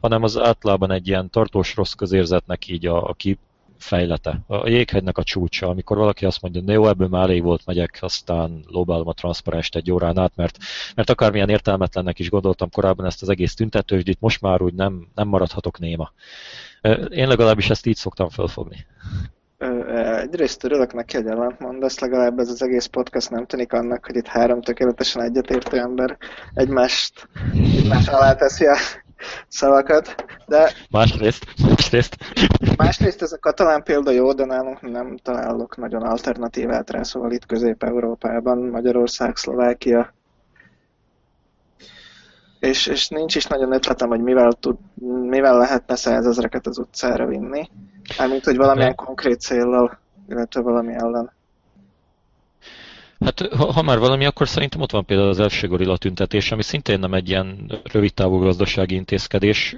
[0.00, 3.14] hanem az általában egy ilyen tartós rossz közérzetnek így a, a
[3.78, 4.40] fejlete.
[4.46, 7.98] A jéghegynek a csúcsa, amikor valaki azt mondja, hogy jó, ebből már elég volt, megyek,
[8.00, 10.56] aztán lóbálom a transzparenst egy órán át, mert,
[10.94, 15.28] mert akármilyen értelmetlennek is gondoltam korábban ezt az egész tüntetősdit, most már úgy nem, nem
[15.28, 16.12] maradhatok néma.
[17.08, 18.86] Én legalábbis ezt így szoktam felfogni.
[20.16, 24.26] Egyrészt örülök neki, hogy ellentmondasz, legalább ez az egész podcast nem tűnik annak, hogy itt
[24.26, 26.16] három tökéletesen egyetértő ember
[26.54, 27.28] egymást,
[27.76, 28.76] egymás alá teszi a
[29.48, 30.72] szavakat, de...
[30.90, 32.16] Másrészt, másrészt.
[32.76, 37.46] Másrészt ez a katalán példa jó, de nálunk nem találok nagyon alternatívát rá, szóval itt
[37.46, 40.12] Közép-Európában, Magyarország, Szlovákia,
[42.60, 44.76] és, és nincs is nagyon ötletem, hogy mivel, tud,
[45.28, 47.68] mivel lehetne százezreket az utcára vinni,
[48.18, 51.32] mármint, hogy valamilyen konkrét céllal, illetve valami ellen.
[53.20, 56.62] Hát ha, ha már valami, akkor szerintem ott van például az első gorilla tüntetés, ami
[56.62, 59.76] szintén nem egy ilyen rövid távú gazdasági intézkedés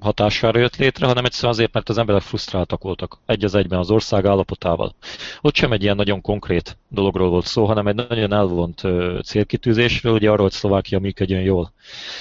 [0.00, 3.90] hatására jött létre, hanem egyszerűen azért, mert az emberek frusztráltak voltak egy az egyben az
[3.90, 4.94] ország állapotával.
[5.40, 8.82] Ott sem egy ilyen nagyon konkrét dologról volt szó, hanem egy nagyon elvont
[9.24, 11.72] célkitűzésről, ugye arról, hogy Szlovákia működjön jól.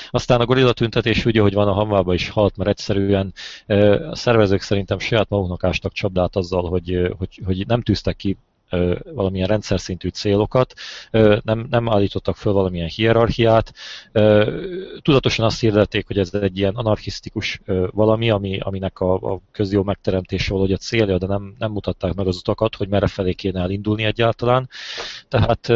[0.09, 3.33] Aztán a gorilla tüntetés ugye, hogy van a hamvába is halt, mert egyszerűen
[4.09, 8.37] a szervezők szerintem saját maguknak ástak csapdát azzal, hogy, hogy, hogy nem tűztek ki
[9.13, 10.73] valamilyen rendszer szintű célokat,
[11.43, 13.73] nem, nem állítottak föl valamilyen hierarchiát,
[15.01, 20.51] tudatosan azt hirdették, hogy ez egy ilyen anarchisztikus valami, ami, aminek a, a közjó megteremtése
[20.51, 24.03] valahogy a célja, de nem, nem mutatták meg az utakat, hogy merre felé kéne elindulni
[24.03, 24.69] egyáltalán.
[25.27, 25.71] Tehát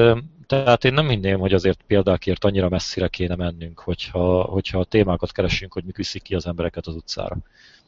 [0.52, 5.32] tehát én nem hinném, hogy azért példákért annyira messzire kéne mennünk, hogyha, hogyha a témákat
[5.32, 7.38] keresünk, hogy mi viszik ki az embereket az utcára.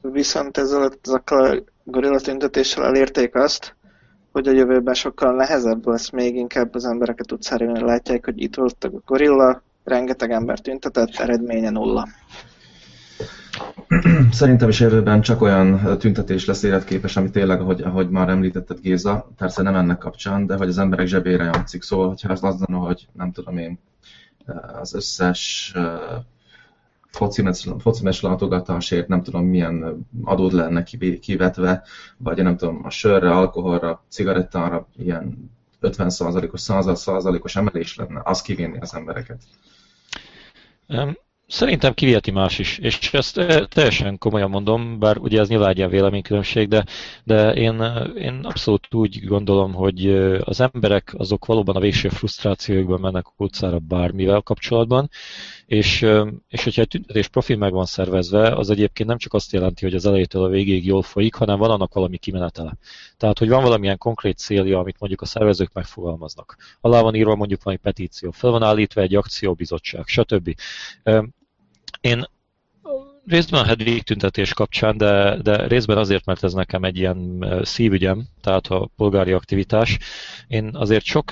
[0.02, 0.92] Viszont ezzel
[1.26, 3.76] a gorilla tüntetéssel elérték azt,
[4.34, 8.94] hogy a jövőben sokkal nehezebb lesz, még inkább az embereket utcára látják, hogy itt voltak
[8.94, 12.08] a gorilla, rengeteg ember tüntetett, eredménye nulla.
[14.32, 19.30] Szerintem is jövőben csak olyan tüntetés lesz életképes, ami tényleg, ahogy, ahogy már említetted Géza,
[19.38, 21.82] persze nem ennek kapcsán, de hogy az emberek zsebére játszik.
[21.82, 23.80] Szóval, hogyha az lenne, hogy nem tudom én,
[24.82, 25.74] az összes
[27.14, 27.42] foci
[28.04, 30.84] meccs látogatásért nem tudom milyen adód lenne
[31.20, 31.84] kivetve,
[32.18, 38.96] vagy nem tudom, a sörre, alkoholra, cigarettára ilyen 50%-os, 100%-os emelés lenne, az kivinni az
[38.96, 39.42] embereket.
[41.48, 45.90] Szerintem kiviheti más is, és ezt eh, teljesen komolyan mondom, bár ugye ez nyilván egy
[45.90, 46.86] véleménykülönbség, de,
[47.24, 52.10] de én, eh, én abszolút úgy gondolom, hogy eh, az emberek azok valóban a végső
[52.10, 55.10] frusztrációkban mennek utcára bármivel kapcsolatban,
[55.66, 56.02] és,
[56.48, 59.96] és hogyha egy tüntetés profil meg van szervezve, az egyébként nem csak azt jelenti, hogy
[59.96, 62.78] az elejétől a végéig jól folyik, hanem van annak valami kimenetele.
[63.18, 66.58] Tehát, hogy van valamilyen konkrét célja, amit mondjuk a szervezők megfogalmaznak.
[66.82, 70.56] Alá van írva mondjuk valami petíció, fel van állítva egy akcióbizottság, stb.
[72.02, 72.26] Én
[73.28, 78.68] részben Hedvig tüntetés kapcsán, de, de részben azért, mert ez nekem egy ilyen szívügyem, tehát
[78.68, 79.98] a polgári aktivitás.
[80.48, 81.32] Én azért sok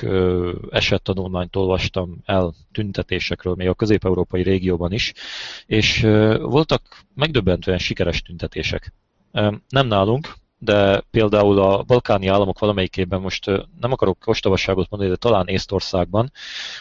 [0.70, 5.14] esettanulmányt olvastam el tüntetésekről, még a közép-európai régióban is,
[5.66, 6.00] és
[6.40, 6.82] voltak
[7.16, 8.94] megdöbbentően sikeres tüntetések.
[9.70, 13.46] Nem nálunk, de például a balkáni államok valamelyikében most
[13.80, 16.32] nem akarok ostobaságot mondani, de talán Észtországban,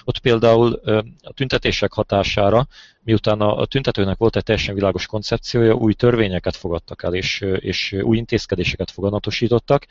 [0.04, 0.80] ott például
[1.22, 2.66] a tüntetések hatására,
[3.02, 8.16] miután a tüntetőnek volt egy teljesen világos koncepciója, új törvényeket fogadtak el, és, és új
[8.16, 9.86] intézkedéseket foganatosítottak,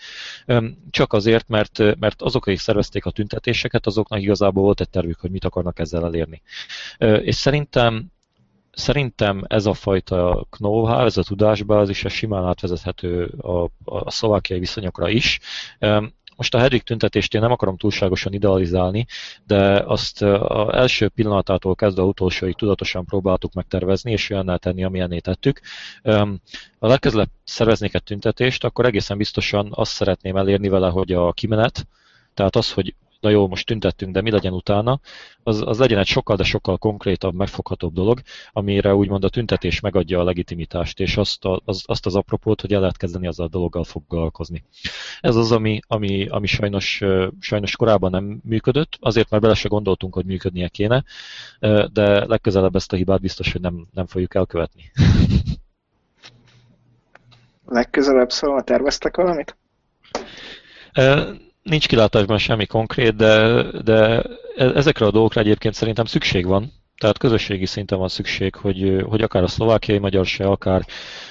[0.89, 5.32] csak azért, mert, mert azok, akik szervezték a tüntetéseket, azoknak igazából volt egy tervük, hogy
[5.32, 6.41] mit akarnak ezzel elérni.
[7.21, 8.12] És szerintem
[8.79, 15.09] Szerintem ez a fajta know-how, ez a tudásbázis, is simán átvezethető a, a szlovákiai viszonyokra
[15.09, 15.39] is.
[16.35, 19.05] Most a Hedvig tüntetést én nem akarom túlságosan idealizálni,
[19.45, 25.19] de azt az első pillanatától kezdve a utolsóig tudatosan próbáltuk megtervezni, és olyannál tenni, amilyenné
[25.19, 25.61] tettük.
[26.79, 31.87] Ha legközelebb szerveznék egy tüntetést, akkor egészen biztosan azt szeretném elérni vele, hogy a kimenet,
[32.33, 34.99] tehát az, hogy na jó, most tüntettünk, de mi legyen utána,
[35.43, 40.19] az, az legyen egy sokkal, de sokkal konkrétabb, megfoghatóbb dolog, amire úgymond a tüntetés megadja
[40.19, 43.49] a legitimitást, és azt, a, az, azt az apropót, hogy el lehet kezdeni azzal a
[43.49, 44.63] dologgal foglalkozni.
[45.21, 47.01] Ez az, ami, ami, ami sajnos,
[47.39, 51.03] sajnos korábban nem működött, azért mert bele se gondoltunk, hogy működnie kéne,
[51.91, 54.91] de legközelebb ezt a hibát biztos, hogy nem, nem fogjuk elkövetni.
[57.65, 59.58] Legközelebb szóval terveztek valamit?
[61.69, 64.21] Nincs kilátásban semmi konkrét, de, de
[64.55, 66.71] e, ezekre a dolgokra egyébként szerintem szükség van.
[66.97, 70.86] Tehát közösségi szinten van szükség, hogy, hogy akár a szlovákiai magyar se, akár,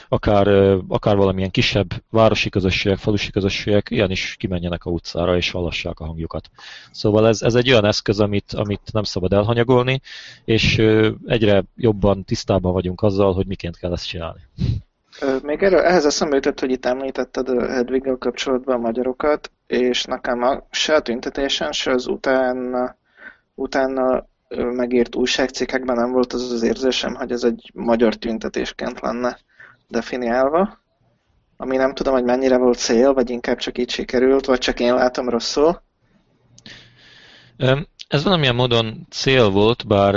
[0.09, 0.49] akár,
[0.89, 6.05] akár valamilyen kisebb városi közösségek, falusi közösségek ilyen is kimenjenek a utcára és hallassák a
[6.05, 6.51] hangjukat.
[6.91, 10.01] Szóval ez, ez egy olyan eszköz, amit, amit nem szabad elhanyagolni,
[10.45, 10.79] és
[11.27, 14.41] egyre jobban tisztában vagyunk azzal, hogy miként kell ezt csinálni.
[15.43, 20.67] Még erről, ehhez eszembe jutott, hogy itt említetted Hedviggel kapcsolatban a magyarokat, és nekem a,
[20.71, 22.97] se a tüntetésen, se az utána,
[23.55, 24.27] utána
[24.57, 29.39] megírt újságcikkekben nem volt az az érzésem, hogy ez egy magyar tüntetésként lenne
[29.89, 30.79] definiálva,
[31.57, 34.95] ami nem tudom, hogy mennyire volt cél, vagy inkább csak így sikerült, vagy csak én
[34.95, 35.83] látom rosszul.
[38.09, 40.15] Ez valamilyen módon cél volt, bár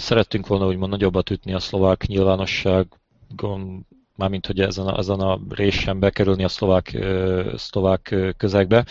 [0.00, 3.86] szerettünk volna úgymond nagyobbat ütni a szlovák nyilvánosságon
[4.22, 6.98] mármint hogy ezen a, ezen a résen bekerülni a szlovák,
[7.56, 8.84] szlovák közegbe.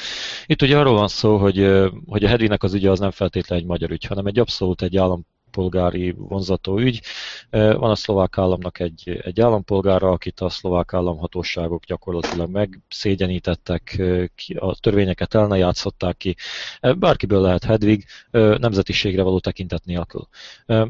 [0.46, 1.68] Itt ugye arról van szó, hogy,
[2.06, 4.98] hogy a Hedinek az ügye az nem feltétlenül egy magyar ügy, hanem egy abszolút egy
[4.98, 7.02] állam állampolgári vonzató ügy.
[7.50, 14.02] Van a szlovák államnak egy, egy állampolgára, akit a szlovák államhatóságok gyakorlatilag megszégyenítettek,
[14.56, 16.36] a törvényeket el ne játszották ki.
[16.98, 20.28] Bárkiből lehet Hedvig, nemzetiségre való tekintet nélkül.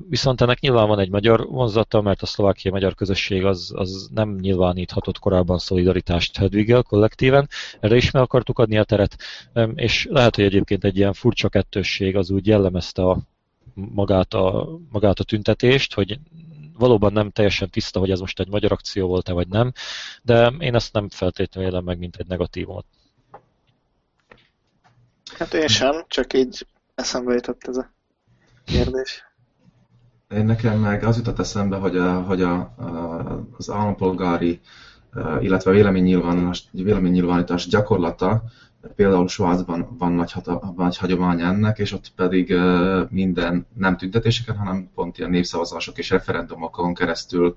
[0.09, 4.35] Viszont ennek nyilván van egy magyar vonzata, mert a szlovákiai magyar közösség az, az nem
[4.41, 9.15] nyilváníthatott korábban szolidaritást Hedviggel kollektíven, erre is meg akartuk adni a teret,
[9.75, 13.17] és lehet, hogy egyébként egy ilyen furcsa kettősség az úgy jellemezte a
[13.73, 16.19] magát a, magát a tüntetést, hogy
[16.77, 19.71] valóban nem teljesen tiszta, hogy ez most egy magyar akció volt-e vagy nem,
[20.21, 22.85] de én ezt nem feltétlenül élem meg, mint egy negatívumot.
[25.37, 27.93] Hát én sem, csak így eszembe jutott ez a
[28.65, 29.23] kérdés.
[30.29, 34.59] Én nekem meg az jutott eszembe, hogy, a, hogy a, a, az állampolgári,
[35.41, 38.43] illetve véleménynyilvánítás, véleménynyilvánítás gyakorlata
[38.95, 42.53] Például Svájcban van nagy, hata, nagy hagyomány ennek, és ott pedig
[43.09, 47.55] minden nem tüntetéseken, hanem pont ilyen népszavazások és referendumokon keresztül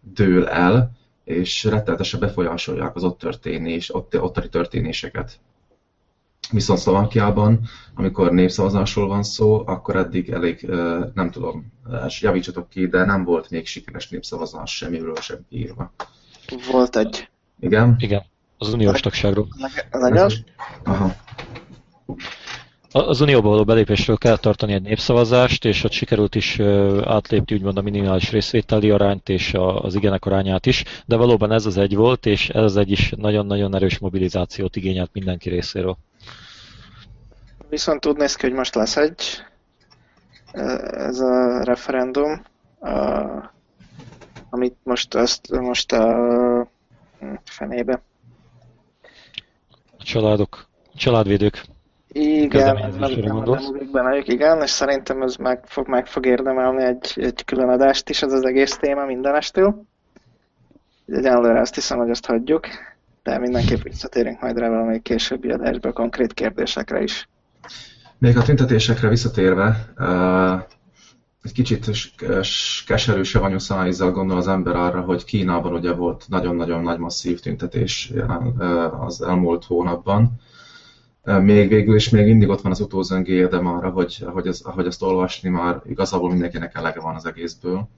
[0.00, 0.92] dől el,
[1.24, 5.40] és rettenetesen befolyásolják az ott történés, ott, ottani történéseket.
[6.50, 7.60] Viszont Szlovákiában,
[7.94, 10.66] amikor népszavazásról van szó, akkor eddig elég,
[11.14, 11.72] nem tudom,
[12.20, 15.92] javítsatok ki, de nem volt még sikeres népszavazás semmiről sem írva.
[16.70, 17.28] Volt egy.
[17.60, 17.94] Igen?
[17.98, 18.24] Igen,
[18.66, 19.46] az uniós tagságról.
[19.90, 20.42] Leges?
[20.84, 21.14] Aha.
[22.94, 26.60] Az unióba való belépésről kell tartani egy népszavazást, és ott sikerült is
[27.04, 31.76] átlépni úgymond a minimális részvételi arányt és az igenek arányát is, de valóban ez az
[31.76, 35.96] egy volt, és ez az egy is nagyon-nagyon erős mobilizációt igényelt mindenki részéről.
[37.68, 39.22] Viszont úgy néz ki, hogy most lesz egy
[40.92, 42.42] ez a referendum,
[44.50, 46.68] amit most, ezt, most a
[47.44, 48.02] fenébe.
[50.02, 51.62] A családok, családvédők
[52.08, 57.68] igen, nem, benne igen, és szerintem ez meg fog, meg fog érdemelni egy, egy külön
[57.68, 59.84] adást is, ez az egész téma mindenestől.
[61.06, 62.66] Egyenlőre azt hiszem, hogy azt hagyjuk,
[63.22, 67.28] de mindenképp visszatérünk majd rá valamelyik későbbi adásba konkrét kérdésekre is.
[68.18, 69.92] Még a tüntetésekre visszatérve,
[71.42, 71.90] egy kicsit
[72.86, 78.12] keserű savanyú szájízzel gondol az ember arra, hogy Kínában ugye volt nagyon-nagyon nagy masszív tüntetés
[79.00, 80.40] az elmúlt hónapban,
[81.24, 84.86] még végül is még mindig ott van az utózöngi érdem arra, hogy ahogy, az, ahogy
[84.86, 87.88] azt olvasni már igazából mindenkinek elege van az egészből,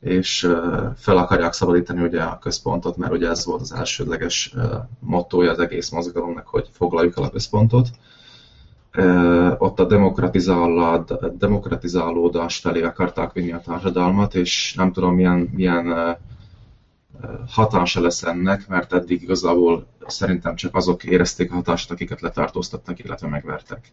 [0.00, 0.48] és
[0.96, 4.54] fel akarják szabadítani ugye a központot, mert ugye ez volt az elsődleges
[4.98, 7.88] mottója az egész mozgalomnak, hogy foglaljuk el a központot.
[9.58, 9.84] Ott a
[11.38, 16.16] demokratizálódás felé akarták vinni a társadalmat, és nem tudom milyen, milyen
[17.48, 23.28] hatása lesz ennek, mert eddig igazából szerintem csak azok érezték a hatást, akiket letartóztattak, illetve
[23.28, 23.92] megvertek.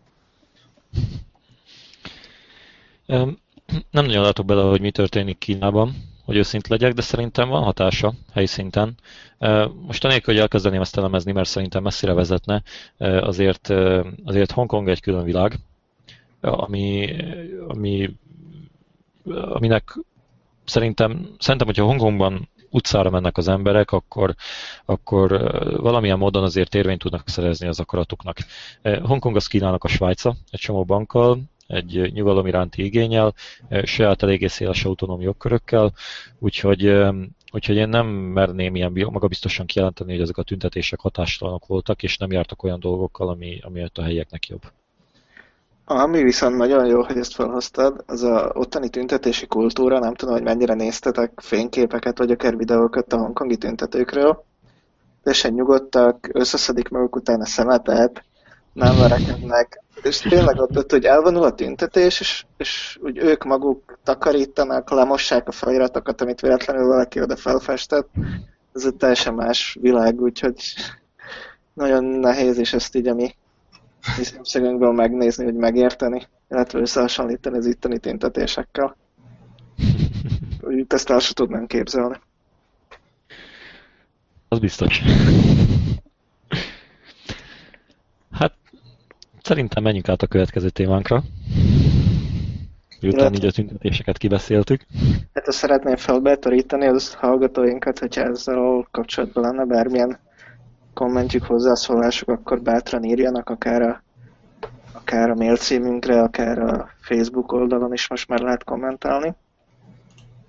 [3.92, 5.96] Nem nagyon látok bele, hogy mi történik Kínában,
[6.28, 8.96] hogy őszint legyek, de szerintem van hatása helyszinten.
[9.86, 12.63] Most anélkül, hogy elkezdeném ezt elemezni, mert szerintem messzire vezetne,
[12.98, 13.74] azért,
[14.26, 15.60] azért Hongkong egy külön világ,
[16.42, 17.16] ami,
[17.68, 18.10] ami,
[19.26, 19.98] aminek
[20.66, 24.36] szerintem, szerintem, hogyha Hongkongban utcára mennek az emberek, akkor,
[24.86, 25.32] akkor
[25.82, 28.38] valamilyen módon azért érvényt tudnak szerezni az akaratuknak.
[29.02, 33.34] Hongkong az Kínának a Svájca, egy csomó bankkal, egy nyugalom iránti igényel,
[33.84, 35.94] saját eléggé széles autonóm jogkörökkel,
[36.40, 36.94] úgyhogy,
[37.52, 42.32] úgyhogy én nem merném ilyen magabiztosan kijelenteni, hogy ezek a tüntetések hatástalanok voltak, és nem
[42.32, 44.62] jártak olyan dolgokkal, ami, ami a helyieknek jobb.
[45.90, 50.44] Ami viszont nagyon jó, hogy ezt felhoztad, az a ottani tüntetési kultúra, nem tudom, hogy
[50.44, 54.46] mennyire néztetek fényképeket, vagy akár videókat a hongkongi tüntetőkről.
[55.24, 58.24] Teljesen nyugodtak, összeszedik maguk után a szemetet,
[58.74, 64.00] nem verekednek, és tényleg ott, ott hogy elvonul a tüntetés, és, és úgy ők maguk
[64.04, 68.10] takarítanak, lemossák a feliratokat, amit véletlenül valaki oda felfestett.
[68.74, 70.74] Ez egy teljesen más világ, úgyhogy
[71.74, 73.36] nagyon nehéz, és ezt így a mi
[74.22, 78.96] szemszögünkből megnézni, hogy megérteni, illetve összehasonlítani az itteni tüntetésekkel.
[80.62, 82.20] Úgy ezt el sem tudnám képzelni.
[84.48, 85.02] Az biztos.
[88.32, 88.54] Hát,
[89.48, 91.24] szerintem menjünk át a következő témánkra.
[93.02, 94.82] Miután így a tüntetéseket kibeszéltük.
[95.34, 100.20] Hát azt szeretném felbetorítani az hallgatóinkat, hogyha ezzel kapcsolatban lenne bármilyen
[100.94, 104.04] kommentjük, hozzászólásuk, akkor bátran írjanak, akár a,
[104.92, 109.36] akár a mail címünkre, akár a Facebook oldalon is most már lehet kommentálni.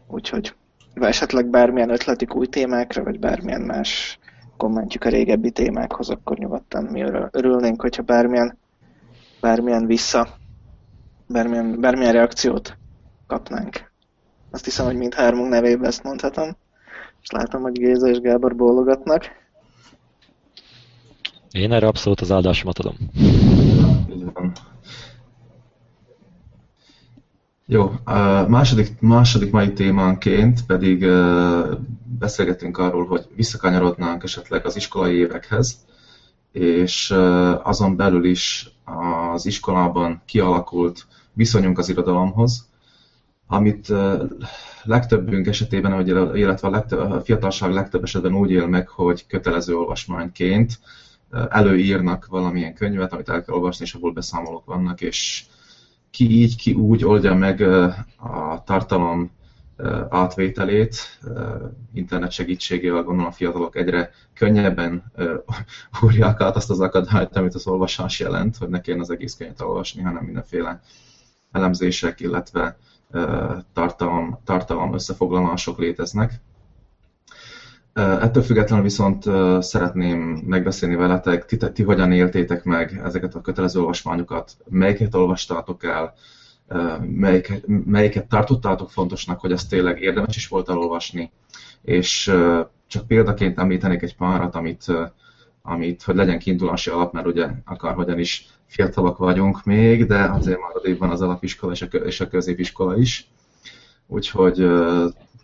[0.07, 0.55] Úgyhogy
[0.95, 4.19] esetleg bármilyen ötletik új témákra, vagy bármilyen más
[4.57, 8.59] kommentjük a régebbi témákhoz, akkor nyugodtan mi örülnénk, hogyha bármilyen,
[9.41, 10.29] bármilyen vissza,
[11.27, 12.77] bármilyen, bármilyen reakciót
[13.27, 13.91] kapnánk.
[14.51, 16.57] Azt hiszem, hogy mindhármunk nevében ezt mondhatom,
[17.23, 19.25] és látom, hogy Géza és Gábor bólogatnak.
[21.51, 22.97] Én erre abszolút az áldásomat adom.
[27.67, 27.93] Jó,
[28.49, 31.07] második, második mai témánként pedig
[32.19, 35.87] beszélgetünk arról, hogy visszakanyarodnánk esetleg az iskolai évekhez,
[36.53, 37.11] és
[37.63, 42.69] azon belül is az iskolában kialakult viszonyunk az irodalomhoz,
[43.47, 43.93] amit
[44.83, 50.79] legtöbbünk esetében, illetve a, legtöbb, a fiatalság legtöbb esetben úgy él meg, hogy kötelező olvasmányként,
[51.49, 55.45] előírnak valamilyen könyvet, amit el kell olvasni, és abból beszámolók vannak, és
[56.11, 57.61] ki így, ki úgy oldja meg
[58.17, 59.31] a tartalom
[60.09, 61.19] átvételét,
[61.93, 65.13] internet segítségével gondolom a fiatalok egyre könnyebben
[66.01, 69.61] úrják át azt az akadályt, amit az olvasás jelent, hogy ne kelljen az egész könyvet
[69.61, 70.81] olvasni, hanem mindenféle
[71.53, 72.79] elemzések, illetve
[73.73, 76.41] tartalom, tartalom összefoglalások léteznek.
[77.93, 79.23] Ettől függetlenül viszont
[79.63, 86.15] szeretném megbeszélni veletek, ti, ti hogyan éltétek meg ezeket a kötelező olvasmányokat, melyiket olvastátok el,
[87.01, 91.31] melyiket, melyiket tartottátok fontosnak, hogy ezt tényleg érdemes is volt elolvasni,
[91.83, 92.33] és
[92.87, 94.85] csak példaként említenék egy párat, amit,
[95.63, 100.97] amit hogy legyen kiindulási alap, mert ugye akárhogyan is fiatalok vagyunk még, de azért már
[100.99, 101.73] van az alapiskola
[102.05, 103.31] és a, középiskola is.
[104.07, 104.67] Úgyhogy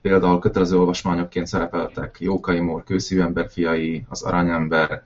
[0.03, 5.03] például kötelező olvasmányokként szerepeltek Jókai Mór, Kőszívű ember fiai, az Aranyember,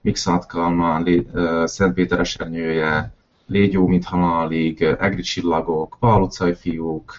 [0.00, 1.26] Mixát Kalmán,
[1.64, 3.14] Szent Péter esernyője,
[3.46, 7.18] Légy jó, mint halálig, Egri csillagok, Pál utcai fiúk,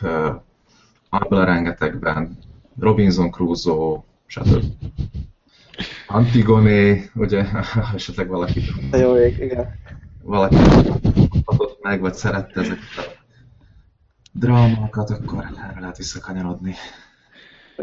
[1.10, 2.38] Arbela rengetegben,
[2.80, 4.64] Robinson Crusoe, stb.
[6.08, 7.46] Antigone, ugye,
[7.96, 8.62] esetleg valaki...
[8.92, 9.80] Jó, igen.
[10.22, 10.56] Valaki
[11.44, 13.02] adott meg, vagy szerette ezeket a
[14.32, 16.76] drámákat, akkor erre lehet visszakanyarodni.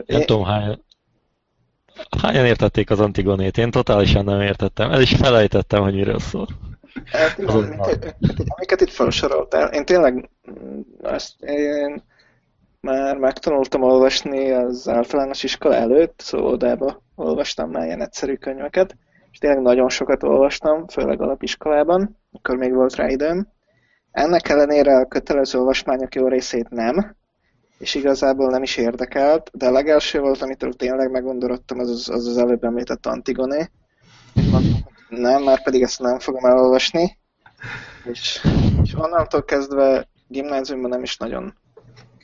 [0.06, 0.82] Nem tudom, hány,
[2.18, 3.58] hányan értették az Antigonét?
[3.58, 4.90] Én totálisan nem értettem.
[4.90, 6.48] El is felejtettem, hogy miről szól.
[7.04, 7.38] Hát,
[8.46, 10.30] amiket itt felsoroltál, én tényleg
[11.02, 12.02] azt én
[12.80, 18.96] már megtanultam olvasni az általános iskola előtt, szóval olvastam már ilyen egyszerű könyveket,
[19.30, 23.48] és tényleg nagyon sokat olvastam, főleg alapiskolában, akkor még volt rá időm.
[24.10, 27.16] Ennek ellenére a kötelező olvasmányok jó részét nem,
[27.78, 32.26] és igazából nem is érdekelt, de a legelső volt, amitől tényleg meggondorodtam, az az, az,
[32.26, 33.70] az előbb említett Antigoné.
[35.10, 37.18] Nem, már pedig ezt nem fogom elolvasni.
[38.04, 38.46] És,
[38.82, 41.54] és onnantól kezdve gimnáziumban nem is nagyon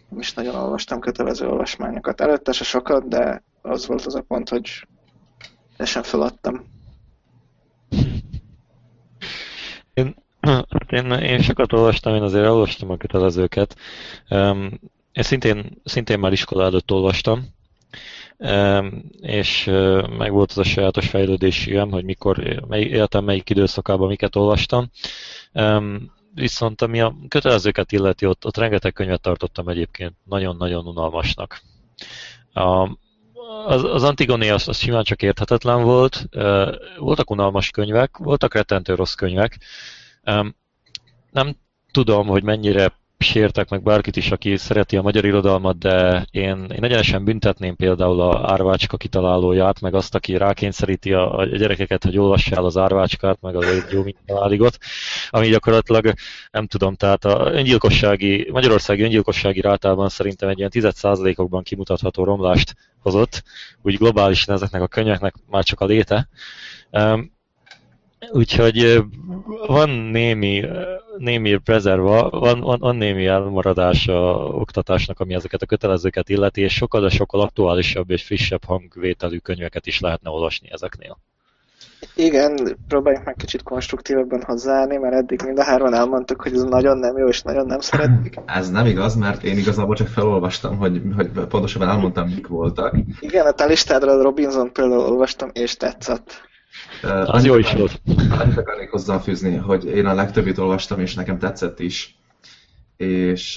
[0.09, 2.21] nem is nagyon olvastam kötelező olvasmányokat.
[2.21, 4.87] Előtte se sokat, de az volt az a pont, hogy
[5.77, 6.65] teljesen feladtam.
[9.95, 10.15] Én,
[10.89, 13.77] én, én sokat olvastam, én azért olvastam a kötelezőket.
[15.13, 17.55] Én szintén, szintén már iskola előtt olvastam,
[19.21, 19.65] és
[20.19, 24.91] meg volt az a sajátos fejlődésem, hogy mikor, mely, életem melyik időszakában miket olvastam.
[26.35, 31.61] Viszont ami a kötelezőket illeti, ott, ott rengeteg könyvet tartottam egyébként nagyon-nagyon unalmasnak.
[32.53, 32.91] A,
[33.67, 36.29] az, az Antigone az, az simán csak érthetetlen volt.
[36.99, 39.59] Voltak unalmas könyvek, voltak rettentő rossz könyvek.
[41.31, 41.57] Nem
[41.93, 46.85] tudom, hogy mennyire sértek meg bárkit is, aki szereti a magyar irodalmat, de én, én
[46.85, 52.65] egyenesen büntetném például a árvácska kitalálóját, meg azt, aki rákényszeríti a, a gyerekeket, hogy olvassál
[52.65, 54.79] az árvácskát, meg az jó mintaláligot,
[55.29, 56.13] ami gyakorlatilag,
[56.51, 63.43] nem tudom, tehát a öngyilkossági, Magyarországi öngyilkossági rátában szerintem egy ilyen 10%-okban kimutatható romlást hozott,
[63.83, 66.29] úgy globálisan ezeknek a könyveknek már csak a léte.
[68.31, 69.05] Úgyhogy
[69.67, 70.65] van némi,
[71.19, 76.75] némi rezerva, van, van, van némi elmaradás a oktatásnak, ami ezeket a kötelezőket illeti, és
[76.75, 81.19] sokkal, de sokkal aktuálisabb és frissebb hangvételű könyveket is lehetne olvasni ezeknél.
[82.15, 86.99] Igen, próbáljuk meg kicsit konstruktívabban hozzáállni, mert eddig mind a hárman elmondtuk, hogy ez nagyon
[86.99, 88.41] nem jó, és nagyon nem szeretik.
[88.47, 92.95] Ez nem igaz, mert én igazából csak felolvastam, hogy, hogy pontosabban elmondtam, mik voltak.
[93.21, 96.45] Igen, a te listádra Robinson például olvastam, és tetszett.
[97.03, 98.01] Az jó is volt.
[98.39, 102.19] Annyit akarnék hozzáfűzni, hogy én a legtöbbit olvastam, és nekem tetszett is.
[102.97, 103.57] És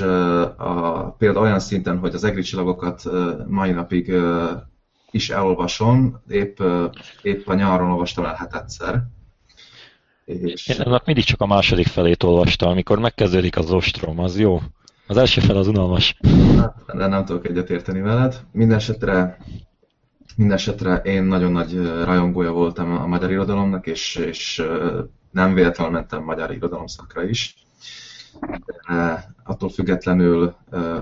[0.57, 3.03] a, például olyan szinten, hogy az egri csillagokat
[3.47, 4.13] mai napig
[5.11, 6.59] is elolvasom, épp,
[7.21, 9.03] épp a nyáron olvastam el hetedszer.
[10.25, 10.67] És...
[10.67, 14.61] Én ennek mindig csak a második felét olvastam, amikor megkezdődik az ostrom, az jó.
[15.07, 16.17] Az első fel az unalmas.
[16.93, 18.39] De nem tudok egyetérteni veled.
[18.51, 19.37] Mindenesetre
[20.35, 24.63] Mindenesetre én nagyon nagy rajongója voltam a magyar irodalomnak, és, és
[25.31, 27.55] nem véletlenül mentem magyar irodalom szakra is.
[28.65, 30.55] De attól függetlenül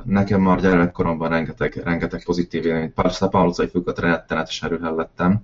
[0.04, 5.42] nekem már gyerekkoromban rengeteg, rengeteg pozitív élményt, persze Pál utcai főkat rettenetesen rühellettem,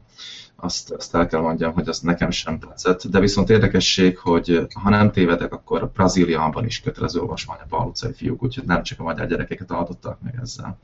[0.56, 3.08] azt, azt el kell mondjam, hogy az nekem sem tetszett.
[3.08, 8.44] De viszont érdekesség, hogy ha nem tévedek, akkor Brazíliában is kötelező olvasmány a Pál fiúk,
[8.44, 10.80] úgyhogy nem csak a magyar gyerekeket adottak meg ezzel.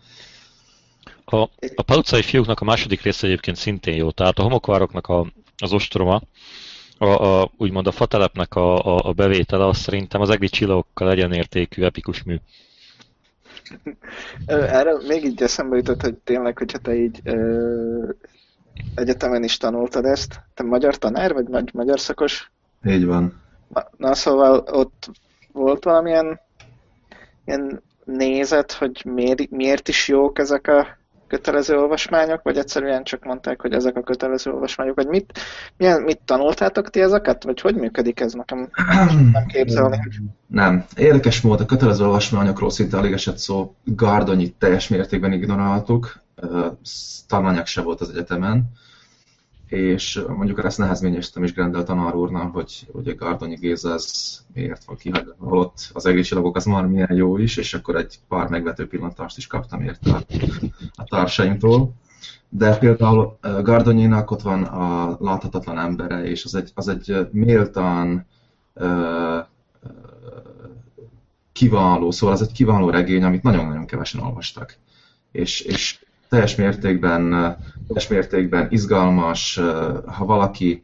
[1.25, 1.37] A,
[1.75, 5.25] a palucai fiúknak a második része egyébként szintén jó, tehát a homokvároknak a,
[5.57, 6.21] az ostroma,
[6.97, 11.83] a, a, úgymond a fatelepnek a, a, a bevétele, az szerintem az egri csillagokkal egyenértékű
[11.83, 12.35] epikus mű.
[14.45, 18.09] Erről még így eszembe jutott, hogy tényleg, hogyha te így ö,
[18.95, 22.51] egyetemen is tanultad ezt, te magyar tanár, vagy magyar szakos?
[22.85, 23.41] Így van.
[23.67, 25.09] Na, na szóval ott
[25.51, 26.39] volt valamilyen
[27.45, 27.81] ilyen
[28.17, 30.97] nézet, hogy miért, miért is jók ezek a
[31.29, 35.39] kötelező olvasmányok, vagy egyszerűen csak mondták, hogy ezek a kötelező olvasmányok, vagy mit,
[35.77, 38.69] milyen, mit tanultátok ti ezeket, vagy hogy működik ez nekem
[39.31, 39.99] nem képzelni?
[40.47, 40.85] Nem.
[40.95, 46.21] Érdekes módon a kötelező olvasmányokról szinte alig esett szó, Gardonyit teljes mértékben ignoráltuk.
[47.27, 48.71] tananyag se volt az egyetemen,
[49.69, 54.95] és mondjuk ezt nehezményeztem is Grendel tanár úrnak, hogy ugye Gardonyi Géza az miért van
[54.95, 58.87] kihagyva, holott az egész csillagok az már milyen jó is, és akkor egy pár megvető
[58.87, 60.23] pillantást is kaptam érte
[60.95, 61.93] a társaimtól.
[62.49, 68.25] De például Gardonyinak ott van a láthatatlan embere, és az egy, az egy méltán
[68.73, 69.45] uh,
[71.51, 74.77] kiváló, szóval az egy kiváló regény, amit nagyon-nagyon kevesen olvastak.
[75.31, 75.99] És, és
[76.29, 77.29] teljes mértékben,
[77.87, 79.59] teljes mértékben izgalmas,
[80.05, 80.83] ha valaki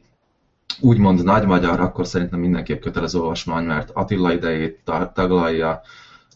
[0.79, 4.79] úgymond nagy magyar, akkor szerintem mindenképp kötelező olvasmány, mert Attila idejét
[5.13, 5.81] taglalja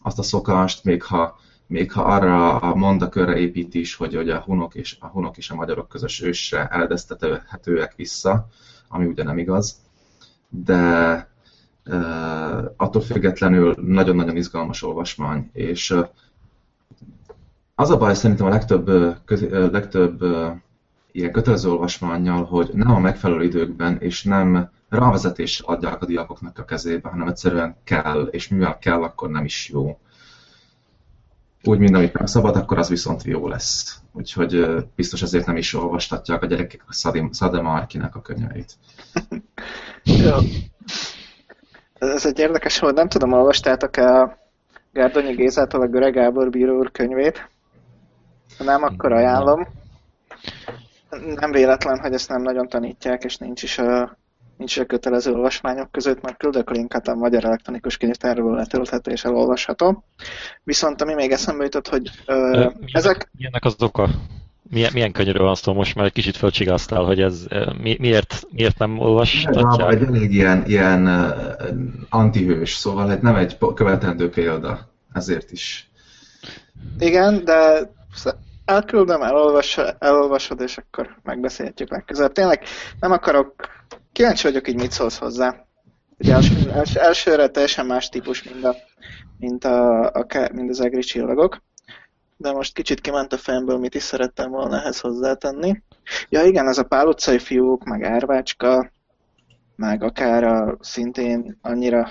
[0.02, 4.40] azt a szokást, még ha, még ha arra a mondakörre épít is, hogy, hogy a,
[4.40, 8.48] hunok és, a hunok és a magyarok közös ősre eledeztethetőek vissza,
[8.88, 9.82] ami ugye nem igaz,
[10.50, 11.28] de
[11.86, 15.96] uh, attól függetlenül nagyon-nagyon izgalmas olvasmány, és
[17.80, 20.24] az a baj szerintem a legtöbb, köz, legtöbb
[21.12, 26.66] ilyen kötelező olvasmányjal, hogy nem a megfelelő időkben, és nem rávezetés adják a diákoknak a
[26.66, 30.00] kezébe, hanem egyszerűen kell, és mivel kell, akkor nem is jó.
[31.64, 34.00] Úgy, mint amit nem szabad, akkor az viszont jó lesz.
[34.12, 34.66] Úgyhogy
[34.96, 36.94] biztos ezért nem is olvastatják a gyerekek a
[37.32, 38.74] Szade Markinek a könyveit.
[42.00, 44.38] Ez egy érdekes volt, nem tudom, olvastátok-e
[44.94, 47.50] Gárdonyi Gézától a Göre Gábor bíró úr könyvét?
[48.58, 49.68] Ha nem, akkor ajánlom.
[51.36, 54.18] Nem véletlen, hogy ezt nem nagyon tanítják, és nincs is a,
[54.58, 59.26] nincs is a kötelező olvasmányok között, mert küldök linket a Magyar Elektronikus Könyvtárról letölthető és
[59.26, 60.04] elolvasható.
[60.64, 63.30] Viszont ami még eszembe jutott, hogy ö, milyenek, ezek...
[63.38, 64.10] Milyennek az oka?
[64.70, 67.46] Milyen, milyen könyörről van szó most, mert egy kicsit fölcsigáztál, hogy ez
[67.82, 69.92] mi, miért, miért nem olvastatják?
[69.92, 71.08] Egy elég ilyen, ilyen
[72.10, 75.90] antihős, szóval hát nem egy követendő példa, ezért is.
[77.00, 77.90] Igen, de
[78.66, 82.32] elküldöm, elolvas, elolvasod, és akkor megbeszélhetjük legközelebb.
[82.32, 82.64] Tényleg
[83.00, 83.54] nem akarok,
[84.12, 85.66] kíváncsi vagyok, így mit szólsz hozzá.
[86.18, 88.76] Ugye első, első, elsőre teljesen más típus, mint, a,
[89.38, 91.62] mint, a, a, mint az egri csillagok.
[92.38, 95.82] De most kicsit kiment a fejemből, mit is szerettem volna ehhez hozzátenni.
[96.30, 98.92] Ja igen, ez a pál utcai fiúk, meg árvácska,
[99.76, 102.10] meg akár a szintén annyira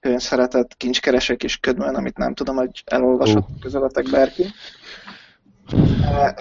[0.00, 3.60] szeretett kincskeresek is ködmön, amit nem tudom, hogy elolvasott uh.
[3.60, 4.44] közeletek bárki.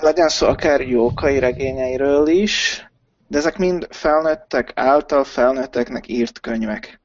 [0.02, 2.84] Legyen szó akár jókai regényeiről is,
[3.28, 7.02] de ezek mind felnőttek által felnőtteknek írt könyvek.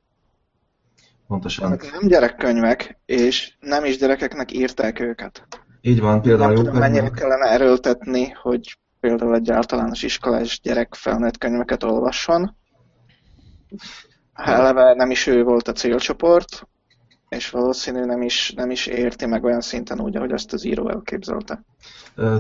[1.27, 1.73] Pontosan.
[1.73, 5.47] Ezek nem gyerekkönyvek, és nem is gyerekeknek írták őket.
[5.81, 6.53] Így van, például...
[6.53, 12.57] Nem tudom, mennyire kellene erőltetni, hogy például egy általános iskolás gyerek felnőtt könyveket olvasson.
[14.33, 16.69] Eleve nem is ő volt a célcsoport,
[17.35, 20.89] és valószínű nem is, nem is érti meg olyan szinten úgy, ahogy azt az író
[20.89, 21.65] elképzelte.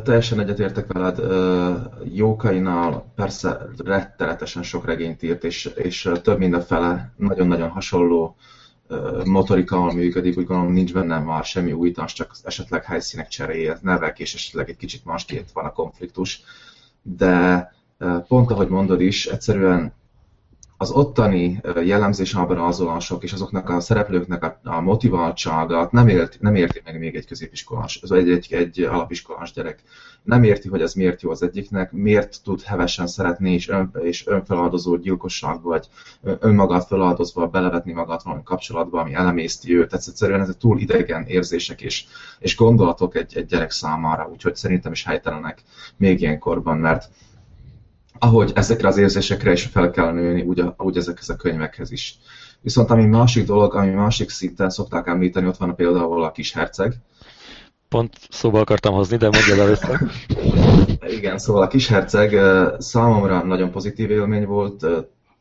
[0.03, 1.21] Teljesen egyetértek veled.
[2.15, 8.37] Jókainál persze rettenetesen sok regényt írt, és, és több mindenfele nagyon-nagyon hasonló
[9.25, 14.35] motorikával működik, úgy gondolom nincs benne már semmi újítás, csak esetleg helyszínek cseréje, nevek, és
[14.35, 16.43] esetleg egy kicsit másként van a konfliktus.
[17.03, 17.73] De
[18.29, 19.93] pont ahogy mondod is, egyszerűen
[20.85, 26.81] az ottani jellemzés ábrázolások és azoknak a szereplőknek a, a motiváltságát nem, ért, nem érti
[26.85, 29.83] meg még egy középiskolás, vagy egy, egy, egy alapiskolás gyerek.
[30.23, 34.27] Nem érti, hogy ez miért jó az egyiknek, miért tud hevesen szeretni és, ön, és
[34.27, 35.87] önfeláldozó gyilkosságba, vagy
[36.23, 39.89] önmagát feláldozva belevetni magát valami kapcsolatba, ami elemészti őt.
[39.89, 42.05] Tehát egyszerűen ezek túl idegen érzések és,
[42.39, 45.63] és gondolatok egy, egy gyerek számára, úgyhogy szerintem is helytelenek
[45.97, 47.09] még ilyenkorban, mert
[48.19, 52.19] ahogy ezekre az érzésekre is fel kell nőni, úgy, úgy ezekhez a könyvekhez is.
[52.61, 56.95] Viszont ami másik dolog, ami másik szinten szokták említeni, ott van például a kis herceg.
[57.89, 60.01] Pont szóba akartam hozni, de mondja először.
[61.19, 62.39] Igen, szóval a kis herceg
[62.79, 64.87] számomra nagyon pozitív élmény volt,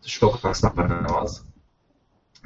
[0.03, 1.41] sokak számára nem az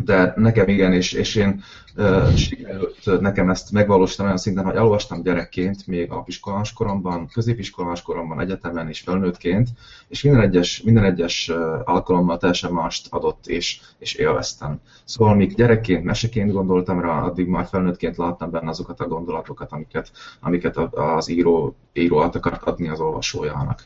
[0.04, 1.64] de nekem igen, és, és én
[1.96, 8.40] uh, sikerült nekem ezt megvalósítani olyan szinten, hogy elolvastam gyerekként, még alapiskolás koromban, középiskolás koromban,
[8.40, 9.70] egyetemen és felnőttként,
[10.08, 11.52] és minden egyes, minden egyes
[11.84, 14.80] alkalommal teljesen mást adott, és, és élveztem.
[15.04, 20.12] Szóval míg gyerekként, meseként gondoltam rá, addig már felnőttként láttam benne azokat a gondolatokat, amiket,
[20.40, 23.84] amiket az író, író át akart adni az olvasójának.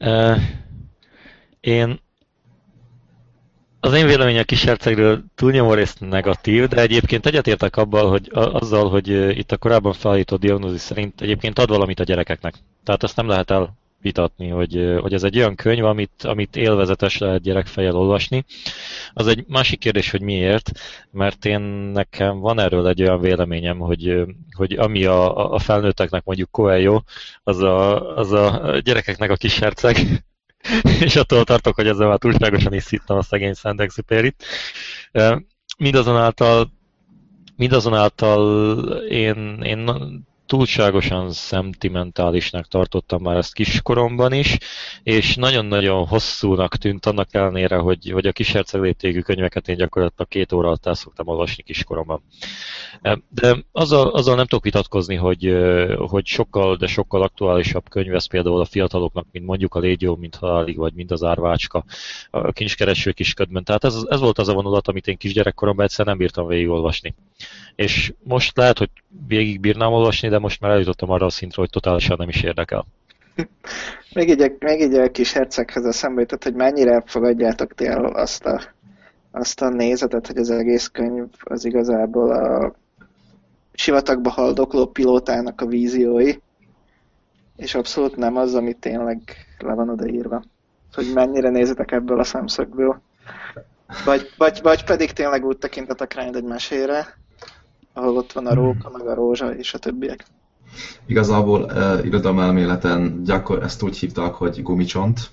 [0.00, 0.36] Uh,
[1.60, 2.00] én
[3.80, 8.90] az én véleményem a kis hercegről túlnyomó részt negatív, de egyébként egyetértek abban, hogy azzal,
[8.90, 12.54] hogy itt a korábban felállított diagnózis szerint egyébként ad valamit a gyerekeknek.
[12.84, 13.52] Tehát ezt nem lehet
[14.00, 18.44] vitatni, hogy, hogy ez egy olyan könyv, amit, amit élvezetes lehet gyerekfejjel olvasni.
[19.12, 20.70] Az egy másik kérdés, hogy miért,
[21.10, 21.60] mert én
[21.92, 24.22] nekem van erről egy olyan véleményem, hogy,
[24.56, 27.00] hogy ami a, a felnőtteknek mondjuk Coelho,
[27.42, 29.96] az a, az a gyerekeknek a kis herceg,
[31.00, 34.44] és attól tartok, hogy ezzel már túlságosan is szittem a szegény Szent-Exupérit.
[35.78, 36.76] Mindazonáltal
[37.56, 39.90] mindazonáltal én, én
[40.48, 44.58] túlságosan szentimentálisnak tartottam már ezt kiskoromban is,
[45.02, 50.52] és nagyon-nagyon hosszúnak tűnt annak ellenére, hogy, hogy a kiserceg léptégű könyveket én gyakorlatilag két
[50.52, 52.22] óra alatt el szoktam olvasni kiskoromban.
[53.28, 55.56] De azzal, azzal nem tudok vitatkozni, hogy,
[55.96, 60.36] hogy sokkal, de sokkal aktuálisabb könyv ez például a fiataloknak, mint mondjuk a Légyó, mint
[60.36, 61.84] Halálig, vagy mint az Árvácska,
[62.30, 63.64] a kincskereső kisködben.
[63.64, 67.14] Tehát ez, ez volt az a vonulat, amit én kisgyerekkoromban egyszer nem bírtam végigolvasni.
[67.74, 68.90] És most lehet, hogy
[69.26, 72.86] végig bírnám olvasni, de most már eljutottam arra a szintre, hogy totálisan nem is érdekel.
[74.14, 78.46] még így, még így a kis herceghez eszembe jutott, hogy mennyire fogadjátok ti el azt
[78.46, 78.60] a,
[79.30, 82.74] azt a nézetet, hogy az egész könyv az igazából a
[83.72, 86.32] sivatagba haldokló pilótának a víziói,
[87.56, 89.20] és abszolút nem az, ami tényleg
[89.58, 90.42] le van odaírva.
[90.92, 93.00] Hogy mennyire nézitek ebből a szemszögből.
[94.04, 97.18] Vagy, vagy, vagy pedig tényleg úgy tekintetek rá, egy mesére,
[97.98, 100.26] ahol ott van a róka, meg a rózsa és a többiek.
[101.06, 105.30] Igazából uh, irodalmelméleten gyakor ezt úgy hívták, hogy gumicsont,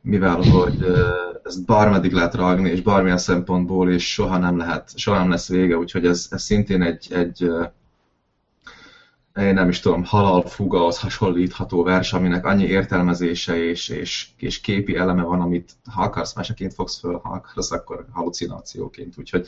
[0.00, 0.98] mivel hogy uh,
[1.44, 5.76] ezt bármeddig lehet rágni, és bármilyen szempontból, és soha nem lehet, soha nem lesz vége,
[5.76, 7.66] úgyhogy ez, ez szintén egy, egy uh,
[9.38, 14.60] én nem is tudom, halal fuga az hasonlítható vers, aminek annyi értelmezése és, és, és
[14.60, 19.14] képi eleme van, amit ha akarsz meseként fogsz föl, ha akarsz, akkor halucinációként.
[19.18, 19.46] Úgyhogy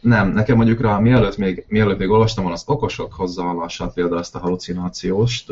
[0.00, 4.34] nem, nekem mondjuk rá, mielőtt még, mielőtt még olvastam volna az okosok hozzáállását, például ezt
[4.34, 5.44] a halucinációs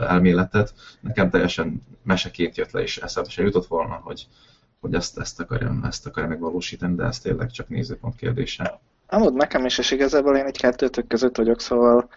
[0.00, 4.26] elméletet, nekem teljesen meseként jött le, és eszembe se jutott volna, hogy,
[4.80, 8.80] hogy ezt, ezt, akarjam, ezt akarjam megvalósítani, de ez tényleg csak nézőpont kérdése.
[9.06, 12.08] Amúgy nekem is, és igazából én egy kettőtök között vagyok, szóval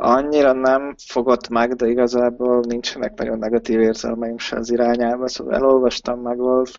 [0.00, 6.20] annyira nem fogott meg, de igazából nincsenek nagyon negatív érzelmeim se az irányába, szóval elolvastam,
[6.20, 6.76] meg volt,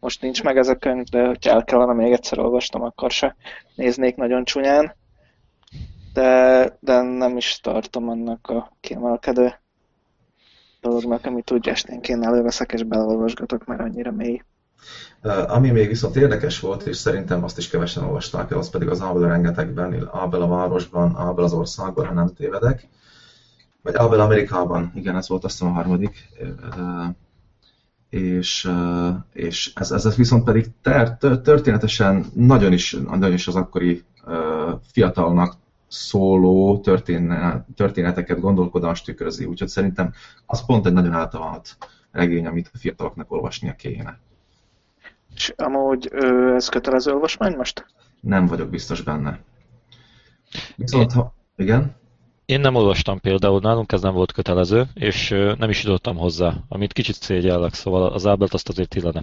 [0.00, 3.36] most nincs meg ez a könyv, de hogyha el kellene még egyszer olvastam, akkor se
[3.74, 4.94] néznék nagyon csúnyán.
[6.12, 9.54] De, de nem is tartom annak a kiemelkedő
[10.80, 14.42] dolognak, amit úgy esténként előveszek és beleolvasgatok, mert annyira mély.
[15.26, 19.00] Ami még viszont érdekes volt, és szerintem azt is kevesen olvasták el, az pedig az
[19.00, 22.88] Ábel rengetegben, Ábel a városban, Ábel az országban, ha nem tévedek.
[23.82, 26.28] Vagy Ábel Amerikában, igen, ez volt azt a harmadik
[28.08, 28.70] és,
[29.32, 30.66] és ez, ez viszont pedig
[31.42, 34.04] történetesen nagyon is, nagyon is az akkori
[34.92, 35.54] fiatalnak
[35.88, 36.80] szóló
[37.74, 39.44] történeteket, gondolkodást tükrözi.
[39.44, 40.12] Úgyhogy szerintem
[40.46, 41.76] az pont egy nagyon általált
[42.10, 44.18] regény, amit a fiataloknak olvasnia kéne.
[45.36, 46.08] És amúgy
[46.54, 47.86] ez kötelező olvasmány most?
[48.20, 49.38] Nem vagyok biztos benne.
[50.76, 51.34] Viszont, ha...
[51.56, 51.96] Igen?
[52.46, 55.28] Én nem olvastam például, nálunk ez nem volt kötelező, és
[55.58, 59.22] nem is jutottam hozzá, amit kicsit szégyellek, szóval az Ábelt azt azért illene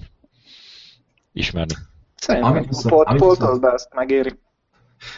[1.33, 1.73] ismerni.
[2.15, 4.39] Szerintem amit viszont, amit viszont, ezt megéri.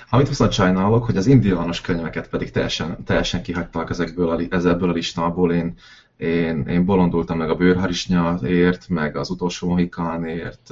[0.10, 4.93] Amit viszont sajnálok, hogy az indiános könyveket pedig teljesen, teljesen kihagyták ezekből a, ezekből a
[4.93, 5.54] listából.
[5.54, 5.78] Én,
[6.18, 10.70] én, én bolondultam meg a bőrharisnyáért, meg az utolsó mohikánért,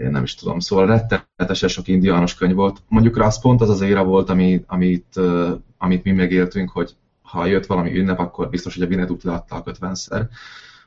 [0.00, 2.82] én nem is tudom, szóval rettenetesen sok indiános könyv volt.
[2.88, 5.20] Mondjuk az pont az az éra volt, ami, amit,
[5.78, 10.24] amit mi megéltünk, hogy ha jött valami ünnep, akkor biztos, hogy a Vinetut leadták 50-szer.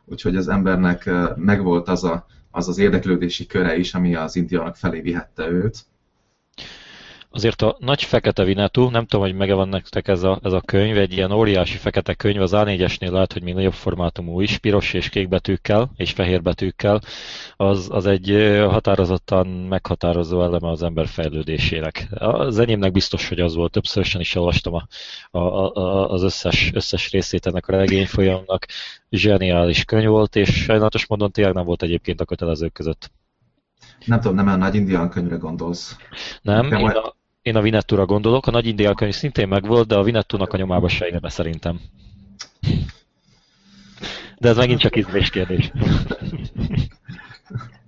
[0.05, 5.01] Úgyhogy az embernek megvolt az, a, az az érdeklődési köre is, ami az indiánok felé
[5.01, 5.86] vihette őt.
[7.32, 10.62] Azért a nagy fekete Vinetú, nem tudom, hogy mege van nektek ez a, ez a
[10.62, 14.94] könyv, egy ilyen óriási fekete könyv, az A4-esnél lehet, hogy még nagyobb formátumú is, piros
[14.94, 17.02] és kék betűkkel, és fehér betűkkel,
[17.56, 22.08] az, az egy határozottan meghatározó eleme az ember fejlődésének.
[22.10, 24.88] Az enyémnek biztos, hogy az volt, többszörösen is olvastam a,
[25.32, 28.66] a, a, az összes, összes részét ennek a regényfolyamnak,
[29.10, 33.12] zseniális könyv volt, és sajnálatos módon tényleg nem volt egyébként a kötelezők között.
[34.06, 35.96] Nem tudom, nem a nagy indián könyvre gondolsz.
[36.42, 37.16] Nem, én a,
[37.48, 40.88] én a Vinettúra gondolok, a nagy indián könyv szintén megvolt, de a Vinettúnak a nyomába
[40.88, 41.80] se érne szerintem.
[44.38, 45.72] De ez megint csak ízlés kérdés.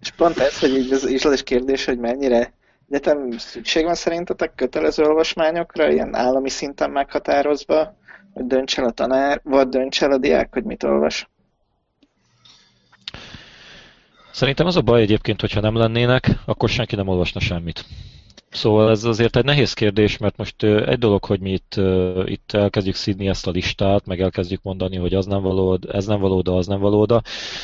[0.01, 2.53] És pont ez, hogy így az ízlés kérdés, hogy mennyire
[2.89, 7.95] egyetem szükség van szerintetek kötelező olvasmányokra, ilyen állami szinten meghatározva,
[8.33, 11.29] hogy dönts el a tanár, vagy dönts el a diák, hogy mit olvas?
[14.31, 17.85] Szerintem az a baj egyébként, hogyha nem lennének, akkor senki nem olvasna semmit.
[18.51, 21.75] Szóval ez azért egy nehéz kérdés, mert most egy dolog, hogy mi itt,
[22.25, 26.19] itt elkezdjük szídni ezt a listát, meg elkezdjük mondani, hogy az nem való, ez nem
[26.19, 27.21] való, de az nem való, de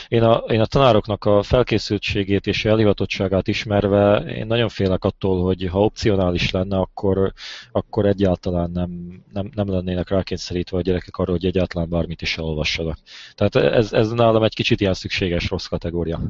[0.08, 5.68] én a, én a tanároknak a felkészültségét és elhivatottságát ismerve, én nagyon félek attól, hogy
[5.72, 7.34] ha opcionális lenne, akkor,
[7.72, 12.98] akkor egyáltalán nem, nem, nem lennének rákényszerítve a gyerekek arra, hogy egyáltalán bármit is elolvassanak.
[13.36, 16.22] Tehát ez, ez nálam egy kicsit ilyen szükséges rossz kategória.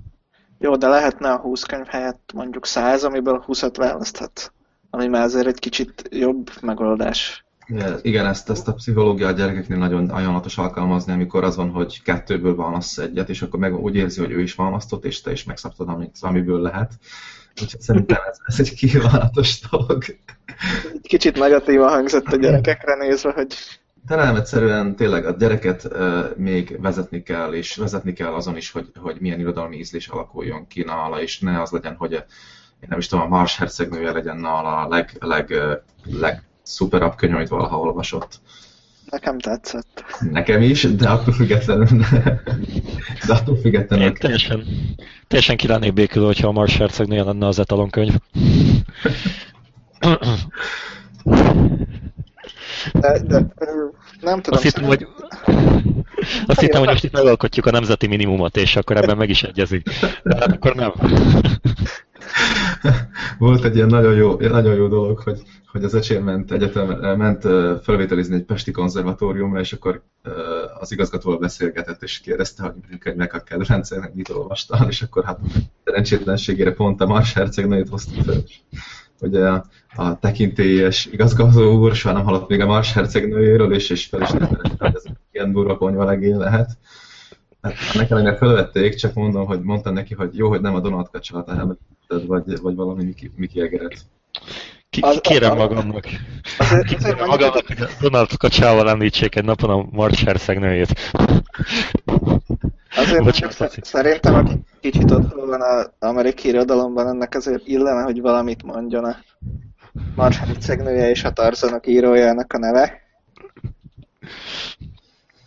[0.60, 4.54] Jó, de lehetne a 20 könyv helyett mondjuk 100, amiből 20-at választhat.
[4.90, 7.46] Ami már azért egy kicsit jobb megoldás.
[8.02, 12.56] Igen, ezt, ezt a pszichológia a gyerekeknél nagyon ajánlatos alkalmazni, amikor az van, hogy kettőből
[12.56, 16.10] válasz egyet, és akkor meg úgy érzi, hogy ő is választott, és te is megszabtad,
[16.22, 16.94] amiből lehet.
[17.62, 20.04] Úgyhogy szerintem ez, ez egy kívánatos dolog.
[21.02, 23.54] Kicsit negatívan hangzott a gyerekekre nézve, hogy
[24.08, 28.72] de nem, egyszerűen tényleg a gyereket uh, még vezetni kell, és vezetni kell azon is,
[28.72, 32.26] hogy, hogy milyen irodalmi ízlés alakuljon ki nála, és ne az legyen, hogy a,
[32.80, 35.54] én nem is tudom, a Mars hercegnője legyen nála a leg, leg,
[36.04, 38.40] leg szuperabb könyv, amit valaha olvasott.
[39.10, 40.04] Nekem tetszett.
[40.32, 41.88] Nekem is, de attól függetlenül,
[43.28, 44.06] de attól függetlenül.
[44.06, 44.66] Én teljesen,
[45.28, 48.16] teljesen ki lennék békülő, hogyha a Mars hercegnője lenne az etalonkönyv.
[52.94, 53.46] De, de
[54.22, 54.60] nem tudom.
[54.60, 55.08] Azt hittem, hogy,
[56.46, 59.90] azt hittem, hogy most itt megalkotjuk a nemzeti minimumot, és akkor ebben meg is egyezik.
[60.24, 60.94] De hát akkor nem.
[63.38, 67.42] Volt egy ilyen nagyon jó, nagyon jó dolog, hogy, hogy az öcsém ment egyetem, ment
[67.84, 70.04] felvételizni egy pesti konzervatóriumra, és akkor
[70.80, 75.40] az igazgatóval beszélgetett, és kérdezte, hogy meg a kedvencen, mit olvastam, és akkor hát
[75.84, 78.44] szerencsétlenségére pont a Mars hercegnőjét hoztuk fel
[79.20, 84.06] hogy a, a tekintélyes igazgató úr soha nem hallott még a Mars hercegnőjéről, és, és
[84.06, 86.78] fel is hogy ez ilyen durva konyvalegény lehet.
[87.62, 91.10] Hát ennek ellenére felvették, csak mondom, hogy mondtam neki, hogy jó, hogy nem a Donald
[91.12, 94.06] Kacsát elmetetted, vagy, vagy valami Miki, Miki Egeret.
[95.22, 96.06] Kérem magamnak.
[96.86, 101.14] Kérem magamnak, hogy Donald Kacsával említsék egy napon a Mars hercegnőjét.
[102.96, 108.64] Azért Bocsánat, szerintem, aki kicsit ott van az amerikai irodalomban, ennek azért illene, hogy valamit
[108.64, 109.16] mondjon a
[110.16, 113.02] Mars hercegnője és a Tarzanok írójának a neve.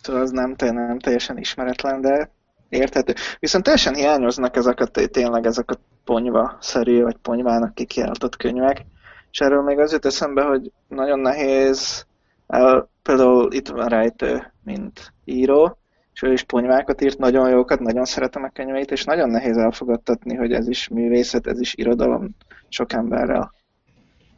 [0.01, 2.31] Szóval az nem, nem teljesen ismeretlen, de
[2.69, 3.13] érthető.
[3.39, 8.85] Viszont teljesen hiányoznak ezek a, tényleg ezek a ponyva-szerű, vagy ponyvának kikiáltott könyvek.
[9.31, 12.05] És erről még az jut eszembe, hogy nagyon nehéz,
[12.47, 15.77] el, például itt van rejtő, mint író,
[16.21, 20.35] és ő is ponyvákat írt, nagyon jókat, nagyon szeretem a könyveit, és nagyon nehéz elfogadtatni,
[20.35, 22.35] hogy ez is művészet, ez is irodalom
[22.69, 23.53] sok emberrel.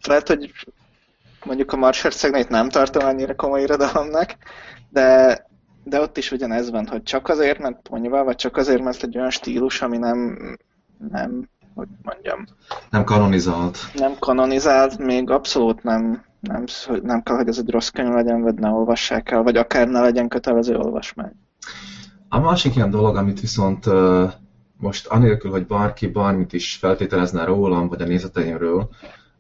[0.08, 0.52] Lehet, hogy
[1.46, 4.36] mondjuk a Mars Hercegnét nem tartom annyira komoly irodalomnak,
[4.90, 5.40] de,
[5.84, 9.18] de ott is ugyanez van, hogy csak azért, mert ponyva, vagy csak azért, mert egy
[9.18, 10.38] olyan stílus, ami nem,
[11.12, 12.46] nem hogy mondjam.
[12.90, 13.78] Nem kanonizált.
[13.94, 16.64] Nem kanonizált, még abszolút nem, nem,
[17.02, 20.02] nem kell, hogy ez egy rossz könyv legyen, vagy ne olvassák el, vagy akár ne
[20.02, 21.34] legyen kötelező olvasmány.
[22.34, 23.86] A másik ilyen dolog, amit viszont
[24.78, 28.90] most anélkül, hogy bárki bármit is feltételezne rólam, vagy a nézeteimről,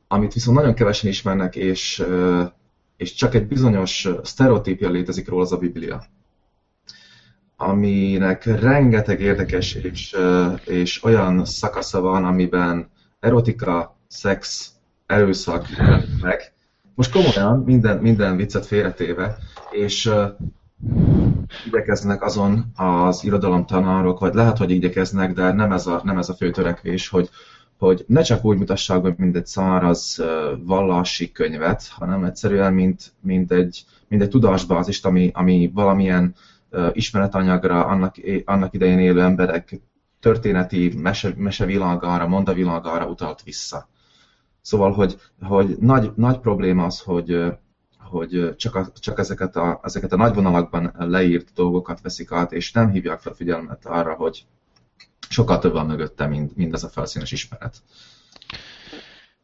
[0.08, 2.04] amit viszont nagyon kevesen ismernek, és,
[2.98, 6.04] és csak egy bizonyos sztereotípia létezik róla, az a Biblia
[7.62, 10.16] aminek rengeteg érdekes és,
[10.66, 12.90] és olyan szakasza van, amiben
[13.20, 14.72] erotika, szex,
[15.06, 15.68] erőszak
[16.22, 16.54] meg.
[16.96, 19.38] Most komolyan, minden, minden viccet félretéve,
[19.72, 20.12] és
[21.66, 26.34] igyekeznek azon az irodalomtanárok, vagy lehet, hogy igyekeznek, de nem ez a, nem ez a
[26.34, 27.30] fő törekvés, hogy,
[27.78, 30.24] hogy ne csak úgy mutassák be, mint egy száraz
[30.64, 36.36] vallási könyvet, hanem egyszerűen, mint, mint, egy, mint egy tudásbázist, ami, ami valamilyen
[36.94, 39.82] ismeretanyagra, annak, annak idején élő emberek
[40.20, 43.88] történeti mese, mesevilágára, mondavilágára utalt vissza.
[44.62, 47.44] Szóval, hogy, hogy nagy, nagy probléma az, hogy,
[48.12, 52.72] hogy csak, a, csak ezeket, a, ezeket a nagy vonalakban leírt dolgokat veszik át, és
[52.72, 54.46] nem hívják fel figyelmet arra, hogy
[55.30, 57.76] sokkal több van mögötte, mint, mint ez a felszínes ismeret.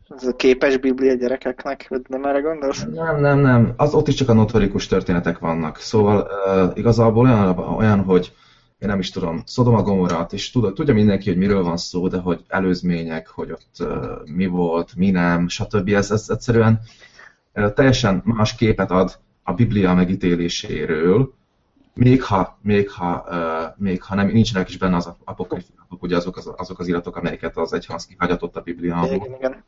[0.10, 2.86] Ez a képes biblia gyerekeknek, nem erre gondolsz?
[2.94, 3.74] Nem, nem, nem.
[3.78, 5.78] Az, ott is csak a notorikus történetek vannak.
[5.78, 8.34] Szóval uh, igazából olyan, olyan, hogy
[8.80, 12.18] én nem is tudom, Szodoma Gomorát, és tudja, tudja mindenki, hogy miről van szó, de
[12.18, 15.90] hogy előzmények, hogy ott uh, mi volt, mi nem, stb.
[15.90, 16.80] Ez, ez egyszerűen
[17.74, 21.34] teljesen más képet ad a Biblia megítéléséről,
[21.94, 26.38] még ha, még ha, uh, még ha nem, nincsenek is benne az apokrifák, ugye azok
[26.38, 29.16] az, azok az iratok, amelyeket az egyház kihagyatott a Bibliából.
[29.16, 29.64] Igen, igen.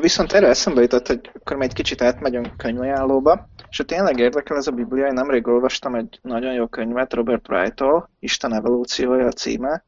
[0.00, 4.66] Viszont erre eszembe jutott, hogy akkor még egy kicsit átmegyünk könyvajánlóba, és tényleg érdekel ez
[4.66, 9.84] a Biblia, én nemrég olvastam egy nagyon jó könyvet Robert Wright-tól, Isten evolúciója a címe.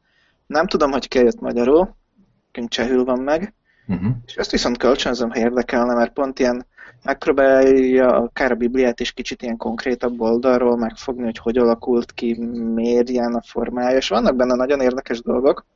[0.47, 1.97] Nem tudom, hogy ki jött magyarul,
[2.53, 3.55] könyv csehül van meg,
[3.91, 4.13] Uh-huh.
[4.27, 6.67] És ezt viszont kölcsönzöm, ha érdekelne, mert pont ilyen
[7.03, 12.45] megpróbálja akár a Bibliát is kicsit ilyen konkrétabb oldalról megfogni, hogy hogy alakult ki,
[12.75, 15.67] miért ilyen a formája, és vannak benne nagyon érdekes dolgok.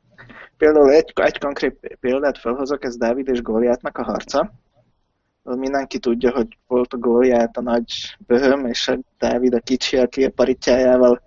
[0.57, 4.53] Például egy, egy konkrét példát felhozok, ez Dávid és Góliátnak a harca.
[5.43, 10.23] Mindenki tudja, hogy volt a Góliát a nagy böhöm, és a Dávid a kicsi, aki
[10.23, 11.21] a paritjájával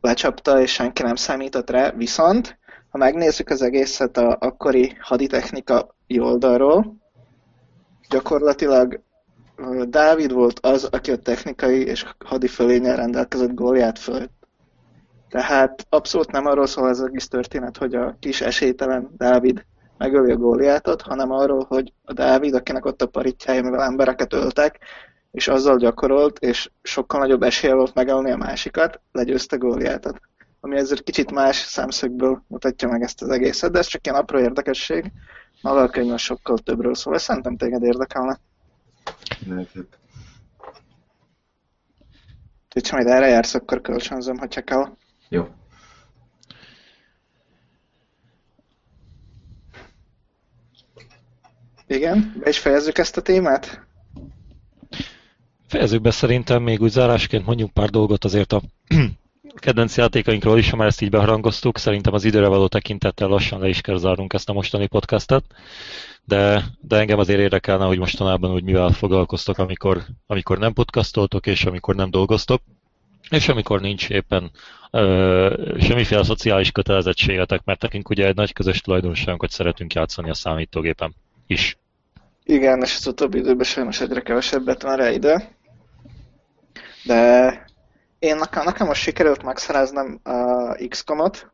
[0.00, 1.90] lecsapta, és senki nem számított rá.
[1.90, 2.58] Viszont,
[2.90, 6.99] ha megnézzük az egészet a akkori haditechnika oldalról,
[8.10, 9.00] gyakorlatilag
[9.84, 14.32] Dávid volt az, aki a technikai és hadi fölényel rendelkezett gólját fölött.
[15.28, 19.64] Tehát abszolút nem arról szól az egész történet, hogy a kis esélytelen Dávid
[19.98, 24.78] megöli a góliátot, hanem arról, hogy a Dávid, akinek ott a paritjája, mivel embereket öltek,
[25.30, 30.20] és azzal gyakorolt, és sokkal nagyobb esélye volt megölni a másikat, legyőzte góliátot.
[30.60, 34.38] Ami ezért kicsit más szemszögből mutatja meg ezt az egészet, de ez csak ilyen apró
[34.38, 35.12] érdekesség.
[35.62, 38.38] Maga a könyv sokkal többről szól, ezt szerintem téged érdekelne.
[39.46, 39.70] Lehet.
[42.74, 44.96] Úgyhogy majd erre jársz, akkor kölcsönzöm, hogyha kell.
[45.28, 45.48] Jó.
[51.86, 53.86] Igen, be is fejezzük ezt a témát?
[55.66, 58.60] Fejezzük be szerintem még úgy zárásként mondjuk pár dolgot azért a
[59.54, 61.78] kedvenc játékainkról is, ha már ezt így beharangoztuk.
[61.78, 65.44] Szerintem az időre való tekintettel lassan le is kell zárnunk ezt a mostani podcastet.
[66.24, 71.64] De, de engem azért érdekelne, hogy mostanában úgy mivel foglalkoztok, amikor, amikor nem podcastoltok és
[71.64, 72.62] amikor nem dolgoztok.
[73.30, 74.50] És amikor nincs éppen
[74.90, 80.34] ö, semmiféle szociális kötelezettségetek, mert nekünk ugye egy nagy közös tulajdonságunk, hogy szeretünk játszani a
[80.34, 81.14] számítógépen
[81.46, 81.78] is.
[82.44, 85.56] Igen, és az utóbbi időben sajnos egyre kevesebbet rá ide.
[87.04, 87.69] De
[88.20, 91.52] én nekem, nekem most sikerült megszereznem a XCOM-ot.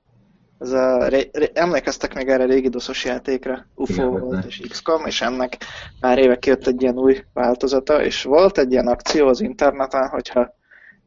[0.59, 3.67] Ez a, ré, ré, emlékeztek még erre régi doszos játékra?
[3.75, 5.57] UFO Igen, volt és XCOM, és ennek
[6.01, 10.55] pár éve kijött egy ilyen új változata, és volt egy ilyen akció az interneten, hogyha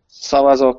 [0.08, 0.78] szavazok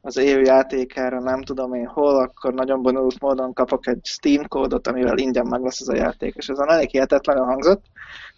[0.00, 4.86] az év játékára, nem tudom én hol, akkor nagyon bonyolult módon kapok egy Steam kódot,
[4.86, 7.84] amivel ingyen meg lesz ez a játék, és ez a elég hihetetlenül hangzott,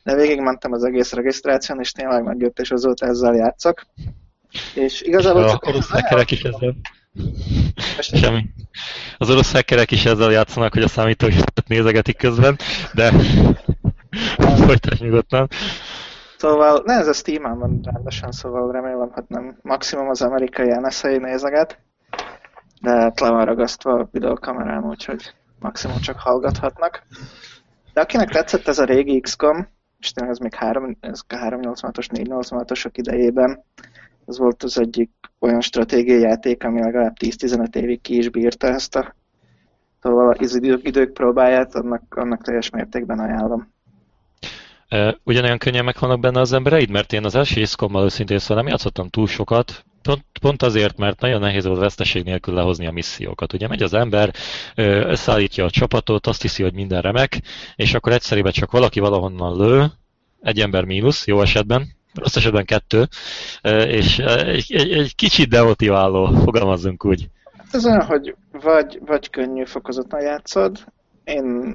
[0.03, 3.83] de végigmentem az egész regisztráción, és tényleg megjött, és azóta ezzel játszok.
[4.75, 5.49] És igazából...
[5.51, 6.75] csak orosz hackerek is ezzel...
[7.99, 8.45] Semmi.
[9.19, 12.59] Az orosz hackerek is ezzel játszanak, hogy a számítógépet nézegetik közben,
[12.95, 13.13] de
[14.67, 15.49] folytasd nyugodtan.
[16.37, 21.09] Szóval, ne, ez a Steam-en van rendesen, szóval remélem, hogy nem maximum az amerikai NSA
[21.09, 21.79] nézeget,
[22.81, 27.03] de hát le van ragasztva a videokamerám, úgyhogy maximum csak hallgathatnak.
[27.93, 32.91] De akinek tetszett ez a régi XCOM, és tényleg ez még 3, ez 386-os, 486-osok
[32.93, 33.65] idejében,
[34.31, 38.97] ez volt az egyik olyan stratégiai játék, ami legalább 10-15 évig ki is bírta ezt
[38.97, 39.15] a
[40.03, 43.73] szóval az idők, idők próbáját, annak, annak teljes mértékben ajánlom.
[45.23, 49.09] Ugyanolyan könnyen megvannak benne az embereid, mert én az első iszkommal őszintén szóval nem játszottam
[49.09, 53.53] túl sokat, Pont, pont azért, mert nagyon nehéz volt veszteség nélkül lehozni a missziókat.
[53.53, 54.35] Ugye megy az ember,
[54.75, 57.41] összeállítja a csapatot, azt hiszi, hogy minden remek,
[57.77, 59.87] és akkor egyszerűen csak valaki valahonnan lő,
[60.41, 63.09] egy ember mínusz, jó esetben, rossz esetben kettő,
[63.87, 67.29] és egy, egy, egy kicsit demotiváló, fogalmazzunk úgy.
[67.57, 70.85] Hát ez olyan, hogy vagy, vagy könnyű fokozatlan játszod,
[71.25, 71.75] én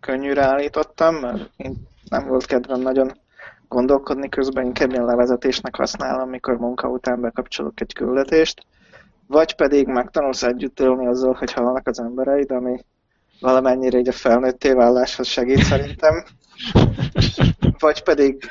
[0.00, 3.12] könnyűre állítottam, mert én nem volt kedvem nagyon
[3.68, 8.66] gondolkodni közben, inkább ilyen levezetésnek használom, amikor munka után bekapcsolok egy küldetést,
[9.26, 12.84] vagy pedig megtanulsz együtt élni azzal, hogy halnak az embereid, ami
[13.40, 16.24] valamennyire így a felnőtté váláshoz segít szerintem.
[17.84, 18.42] Vagy pedig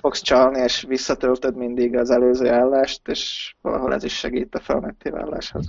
[0.00, 5.10] fogsz csalni, és visszatöltöd mindig az előző állást, és valahol ez is segít a felnőtté
[5.10, 5.66] váláshoz.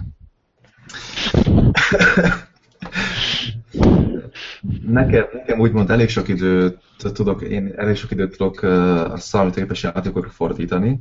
[4.88, 6.80] Nekem, nekem úgymond elég sok időt
[7.14, 11.00] tudok, én elég sok időt tudok a számítógépes játékokra fordítani.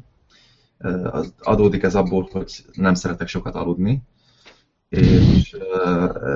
[1.39, 4.03] Adódik ez abból, hogy nem szeretek sokat aludni.
[4.97, 5.57] És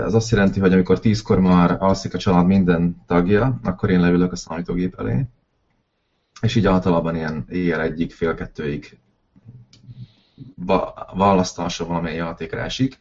[0.05, 4.33] ez azt jelenti, hogy amikor tízkor már alszik a család minden tagja, akkor én leülök
[4.33, 5.27] a számítógép elé.
[6.41, 8.99] És így általában ilyen éjjel egyik, fél kettőig
[11.15, 12.99] választása valamely játékra esik.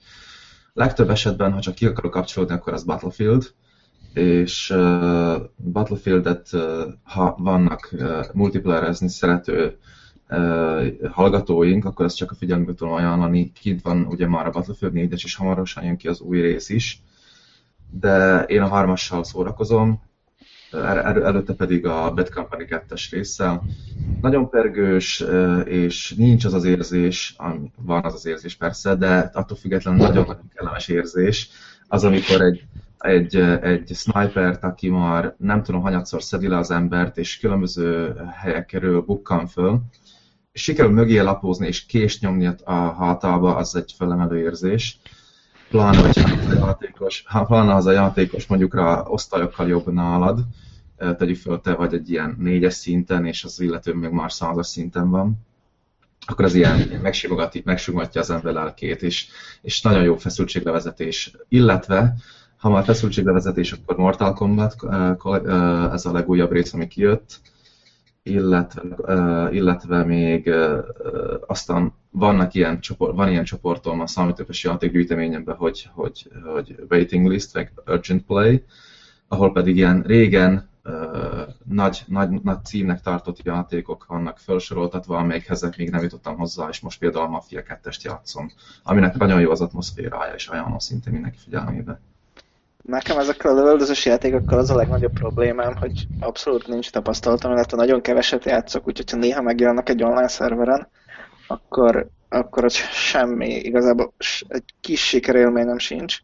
[0.74, 3.54] Legtöbb esetben, ha csak ki akarok kapcsolódni, akkor az Battlefield,
[4.14, 5.36] és uh,
[5.72, 6.62] Battlefieldet, uh,
[7.04, 9.78] ha vannak uh, szerető
[11.12, 13.52] hallgatóink, akkor azt csak a figyelmükbe tudom ajánlani.
[13.52, 17.02] Kint van ugye már a Battlefield 4 és hamarosan jön ki az új rész is,
[17.92, 20.02] de én a harmassal szórakozom,
[20.72, 23.64] el, el, előtte pedig a Bad Company 2-es résszel.
[24.22, 25.24] Nagyon pergős,
[25.66, 27.36] és nincs az az érzés,
[27.76, 31.50] van az az érzés persze, de attól függetlenül nagyon-nagyon kellemes érzés,
[31.88, 32.64] az, amikor egy
[33.00, 39.02] egy, egy snipert, aki már nem tudom, hanyatszor szedi le az embert, és különböző helyekről
[39.02, 39.82] bukkan föl,
[40.60, 45.00] és sikerül mögé lapózni, és kést nyomni a hátába, az egy felemelő érzés.
[45.70, 50.40] Pláne, hogy az a játékos, pláne az a játékos mondjuk rá osztályokkal jobb nálad,
[51.18, 55.10] tegyük föl, te vagy egy ilyen négyes szinten, és az illető még már százas szinten
[55.10, 55.38] van,
[56.26, 57.02] akkor az ilyen
[57.64, 59.28] megsimogatja az ember lelkét, és,
[59.62, 61.32] és nagyon jó feszültséglevezetés.
[61.48, 62.16] Illetve,
[62.58, 64.76] ha már feszültséglevezetés, akkor Mortal Kombat,
[65.94, 67.40] ez a legújabb rész, ami kijött,
[68.24, 70.54] illetve, illetve még
[71.48, 77.54] aztán vannak ilyen csoport, van ilyen csoportom a számítógépes játékgyűjteményemben, hogy, hogy, hogy waiting list,
[77.54, 78.64] vagy urgent play,
[79.28, 80.70] ahol pedig ilyen régen
[81.64, 87.00] nagy, nagy, nagy címnek tartott játékok vannak felsoroltatva, amelyekhez még nem jutottam hozzá, és most
[87.00, 88.52] például a Mafia 2-est játszom,
[88.84, 92.00] aminek nagyon jó az atmoszférája, és ajánlom szintén mindenki figyelmébe.
[92.84, 98.02] Nekem ezekkel a lövöldözős játékokkal az a legnagyobb problémám, hogy abszolút nincs tapasztalatom, illetve nagyon
[98.02, 100.90] keveset játszok, úgyhogy ha néha megjelennek egy online szerveren,
[101.48, 104.14] akkor, akkor ott semmi, igazából
[104.48, 106.18] egy kis sikerélményem sincs.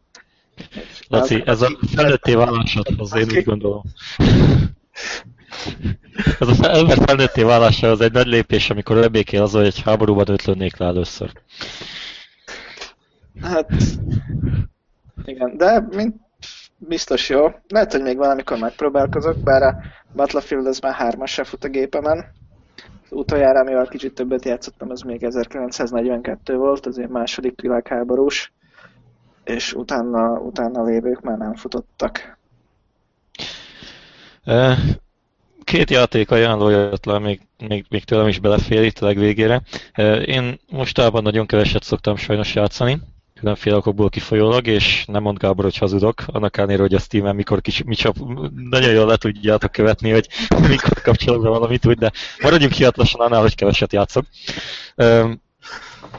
[1.08, 3.82] Laci, ez a felnőtté válásodhoz én úgy gondolom.
[6.40, 10.30] Ez az ember felnőtté válása az egy nagy lépés, amikor lebékél az, hogy egy háborúban
[10.30, 11.32] ötlönnék le először.
[13.42, 13.70] Hát,
[15.26, 16.16] igen, de mint
[16.88, 17.48] biztos jó.
[17.68, 19.78] Lehet, hogy még valamikor megpróbálkozok, bár a
[20.16, 22.26] Battlefield az már hármasra fut a gépemen.
[23.04, 28.54] Az utoljára, amivel kicsit többet játszottam, az még 1942 volt, az én második világháborús
[29.44, 32.38] és utána, utána lévők már nem futottak.
[35.64, 39.62] Két játék ajánló jött le, még, még, még tőlem is belefér itt a legvégére.
[40.26, 43.00] Én mostában nagyon keveset szoktam sajnos játszani,
[43.40, 47.62] különféle okokból kifolyólag, és nem mond Gábor, hogy hazudok, annak ellenére, hogy a steam mikor
[47.62, 48.16] kis, mi csap,
[48.70, 50.28] nagyon jól le tudjátok követni, hogy
[50.68, 52.12] mikor kapcsolok be valamit úgy, de
[52.42, 54.26] maradjunk hiatlasan annál, hogy keveset játszok.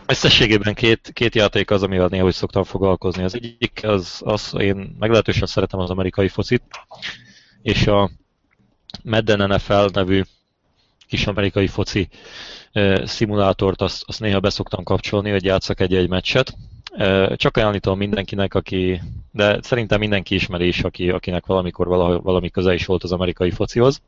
[0.07, 3.23] Összességében két, két játék az, amivel néha szoktam foglalkozni.
[3.23, 6.63] Az egyik az, az én meglehetősen szeretem az amerikai focit,
[7.63, 8.11] és a
[9.03, 10.23] Madden NFL nevű
[11.09, 12.09] kis amerikai foci
[12.73, 16.57] e, szimulátort azt, azt néha beszoktam kapcsolni, hogy játszak egy-egy meccset.
[17.37, 19.01] Csak ajánlítom mindenkinek, aki,
[19.33, 21.87] de szerintem mindenki ismeri is, aki, akinek valamikor
[22.23, 24.03] valami, köze is volt az amerikai focihoz.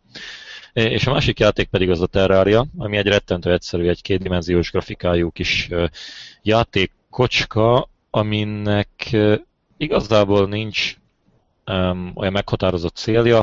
[0.73, 5.31] És a másik játék pedig az a Terraria, ami egy rettentő egyszerű, egy kétdimenziós grafikájú
[5.31, 5.69] kis
[6.43, 9.17] játékkocska, aminek
[9.77, 10.97] igazából nincs
[12.15, 13.43] olyan meghatározott célja,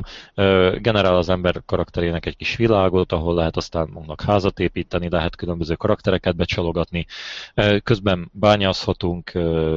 [0.81, 5.75] generál az ember karakterének egy kis világot, ahol lehet aztán magunknak házat építeni, lehet különböző
[5.75, 7.05] karaktereket becsalogatni,
[7.83, 9.31] közben bányászhatunk,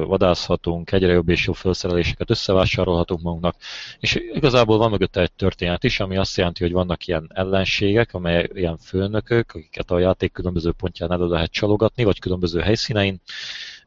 [0.05, 3.55] vadászhatunk, egyre jobb és jobb felszereléseket összevásárolhatunk magunknak,
[3.99, 8.49] és igazából van mögötte egy történet is, ami azt jelenti, hogy vannak ilyen ellenségek, amely
[8.53, 13.21] ilyen főnökök, akiket a játék különböző pontján elő lehet csalogatni, vagy különböző helyszínein,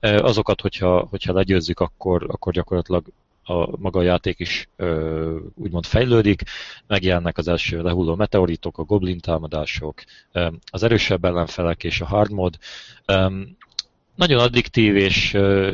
[0.01, 3.05] azokat, hogyha, hogyha legyőzzük, akkor, akkor gyakorlatilag
[3.45, 6.43] a maga a játék is ö, úgymond fejlődik,
[6.87, 12.31] megjelennek az első lehulló meteoritok, a goblin támadások, ö, az erősebb ellenfelek és a hard
[12.31, 12.59] mod.
[13.05, 13.41] Ö,
[14.15, 15.33] nagyon addiktív, és,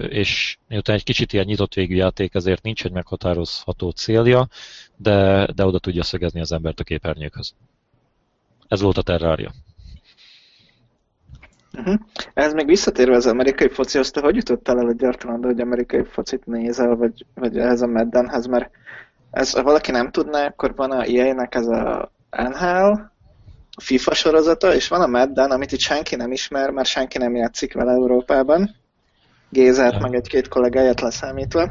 [0.09, 4.49] és miután egy kicsit ilyen nyitott végű játék, ezért nincs egy meghatározható célja,
[4.97, 7.55] de, de oda tudja szögezni az embert a képernyőkhöz.
[8.69, 9.53] Ez volt a Terraria.
[11.79, 11.95] Uh-huh.
[12.35, 16.97] Ez még visszatérve az amerikai focihoz, te hogy jutottál el egyáltalán, hogy amerikai focit nézel,
[16.97, 18.70] vagy, vagy ehhez a Maddenhez, mert
[19.31, 22.93] ez, ha valaki nem tudná, akkor van a EA-nek ez a NHL,
[23.70, 27.35] a FIFA sorozata, és van a Madden, amit itt senki nem ismer, mert senki nem
[27.35, 28.76] játszik vele Európában.
[29.51, 29.99] Ja.
[30.01, 31.70] meg egy-két kollégáját leszámítva.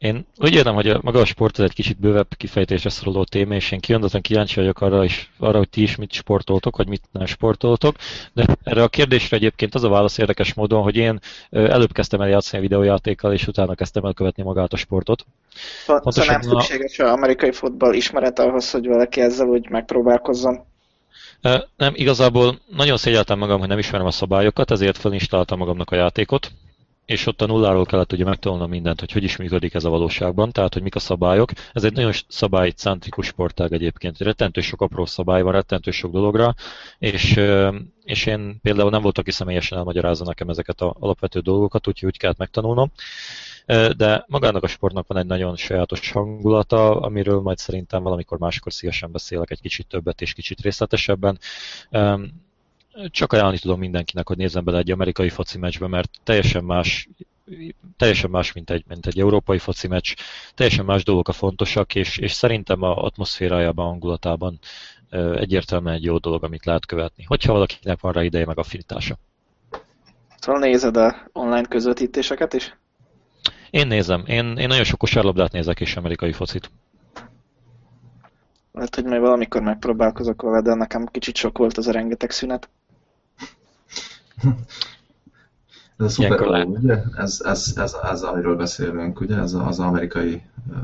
[0.00, 3.54] Én úgy értem, hogy a, maga a sport az egy kicsit bővebb kifejtésre szoruló téma,
[3.54, 7.02] és én kiondottan kíváncsi vagyok arra, is, arra, hogy ti is mit sportoltok, vagy mit
[7.12, 7.96] nem sportoltok.
[8.32, 11.20] De erre a kérdésre egyébként az a válasz érdekes módon, hogy én
[11.50, 15.26] előbb kezdtem el játszani a videójátékkal, és utána kezdtem el követni magát a sportot.
[15.86, 17.12] Szóval, szóval nem szükséges a...
[17.12, 20.60] amerikai fotball ismeret ahhoz, hogy valaki ezzel úgy megpróbálkozzon.
[21.76, 26.50] Nem, igazából nagyon szégyeltem magam, hogy nem ismerem a szabályokat, ezért felinstaláltam magamnak a játékot,
[27.10, 30.52] és ott a nulláról kellett ugye megtanulnom mindent, hogy hogy is működik ez a valóságban,
[30.52, 31.50] tehát hogy mik a szabályok.
[31.72, 36.54] Ez egy nagyon szabálycentrikus sportág egyébként, rettentő sok apró szabály van, rettentő sok dologra,
[36.98, 37.40] és,
[38.04, 42.18] és én például nem volt, aki személyesen elmagyarázza nekem ezeket az alapvető dolgokat, úgyhogy úgy
[42.18, 42.90] kellett megtanulnom.
[43.96, 49.12] De magának a sportnak van egy nagyon sajátos hangulata, amiről majd szerintem valamikor máskor szívesen
[49.12, 51.38] beszélek egy kicsit többet és kicsit részletesebben
[53.10, 57.08] csak ajánlani tudom mindenkinek, hogy nézzen bele egy amerikai foci meccsbe, mert teljesen más
[57.96, 60.14] teljesen más, mint egy, mint egy európai foci meccs,
[60.54, 64.58] teljesen más dolgok a fontosak, és, és szerintem a atmoszférájában, hangulatában
[65.34, 69.16] egyértelműen egy jó dolog, amit lehet követni, hogyha valakinek van rá ideje meg affinitása.
[70.40, 72.76] Szóval nézed a online közvetítéseket is?
[73.70, 74.22] Én nézem.
[74.26, 76.70] Én, én nagyon sok kosárlabdát nézek és amerikai focit.
[78.72, 82.68] Lehet, hogy majd valamikor megpróbálkozok vele, de nekem kicsit sok volt az a rengeteg szünet.
[85.98, 87.02] Ez a szuper ugye?
[87.16, 89.36] Ez, ez, ez, ez, amiről beszélünk, ugye?
[89.36, 90.76] Ez az amerikai, uh,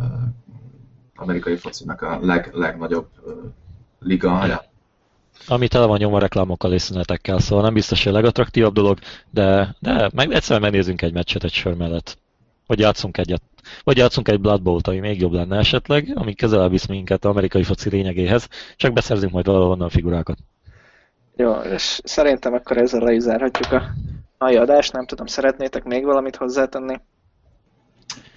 [1.17, 3.33] amerikai focinak a leg, legnagyobb uh,
[4.01, 4.65] ligája.
[5.47, 8.99] Ami tele van nyomva reklámokkal és szünetekkel, szóval nem biztos, hogy a legattraktívabb dolog,
[9.31, 12.19] de, de meg, egyszerűen megnézzünk egy meccset egy sör mellett.
[12.67, 13.43] Vagy játszunk egyet.
[13.85, 17.31] Vagy játszunk egy Blood Bowl-t, ami még jobb lenne esetleg, ami közelebb visz minket az
[17.31, 20.39] amerikai foci lényegéhez, csak beszerzünk majd valahol a figurákat.
[21.37, 23.83] Jó, és szerintem akkor ezzel le is zárhatjuk a
[24.39, 24.93] mai adást.
[24.93, 27.01] Nem tudom, szeretnétek még valamit hozzátenni?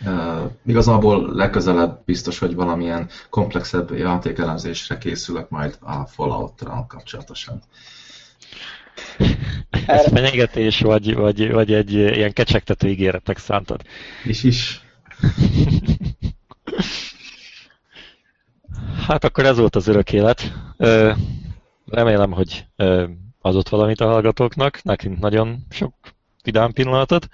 [0.06, 7.62] Uh, igazából legközelebb biztos, hogy valamilyen komplexebb játékelemzésre készülök majd a Fallout-ra kapcsolatosan.
[9.88, 13.82] Ez fenyegetés, vagy, vagy, vagy egy ilyen kecsegtető ígéretek szántad?
[14.24, 14.82] Is is.
[19.08, 20.54] hát akkor ez volt az örök élet.
[21.92, 22.66] Remélem, hogy
[23.42, 24.84] adott valamit a hallgatóknak.
[24.84, 25.94] Nekünk nagyon sok
[26.44, 27.28] vidám pillanatot.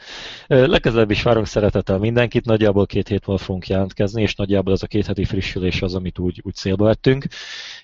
[0.48, 4.88] Legközelebb is várunk szeretettel mindenkit, nagyjából két hét múlva fogunk jelentkezni, és nagyjából ez a
[4.88, 7.26] két heti frissülés az, amit úgy, úgy célba vettünk.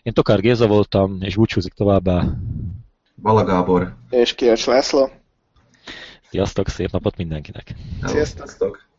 [0.02, 2.26] Én Tokár Géza voltam, és búcsúzik továbbá.
[3.16, 3.96] Bala Gábor.
[4.10, 5.10] És Kiacs László.
[6.30, 7.76] Sziasztok, szép napot mindenkinek!
[8.04, 8.90] Sziasztok!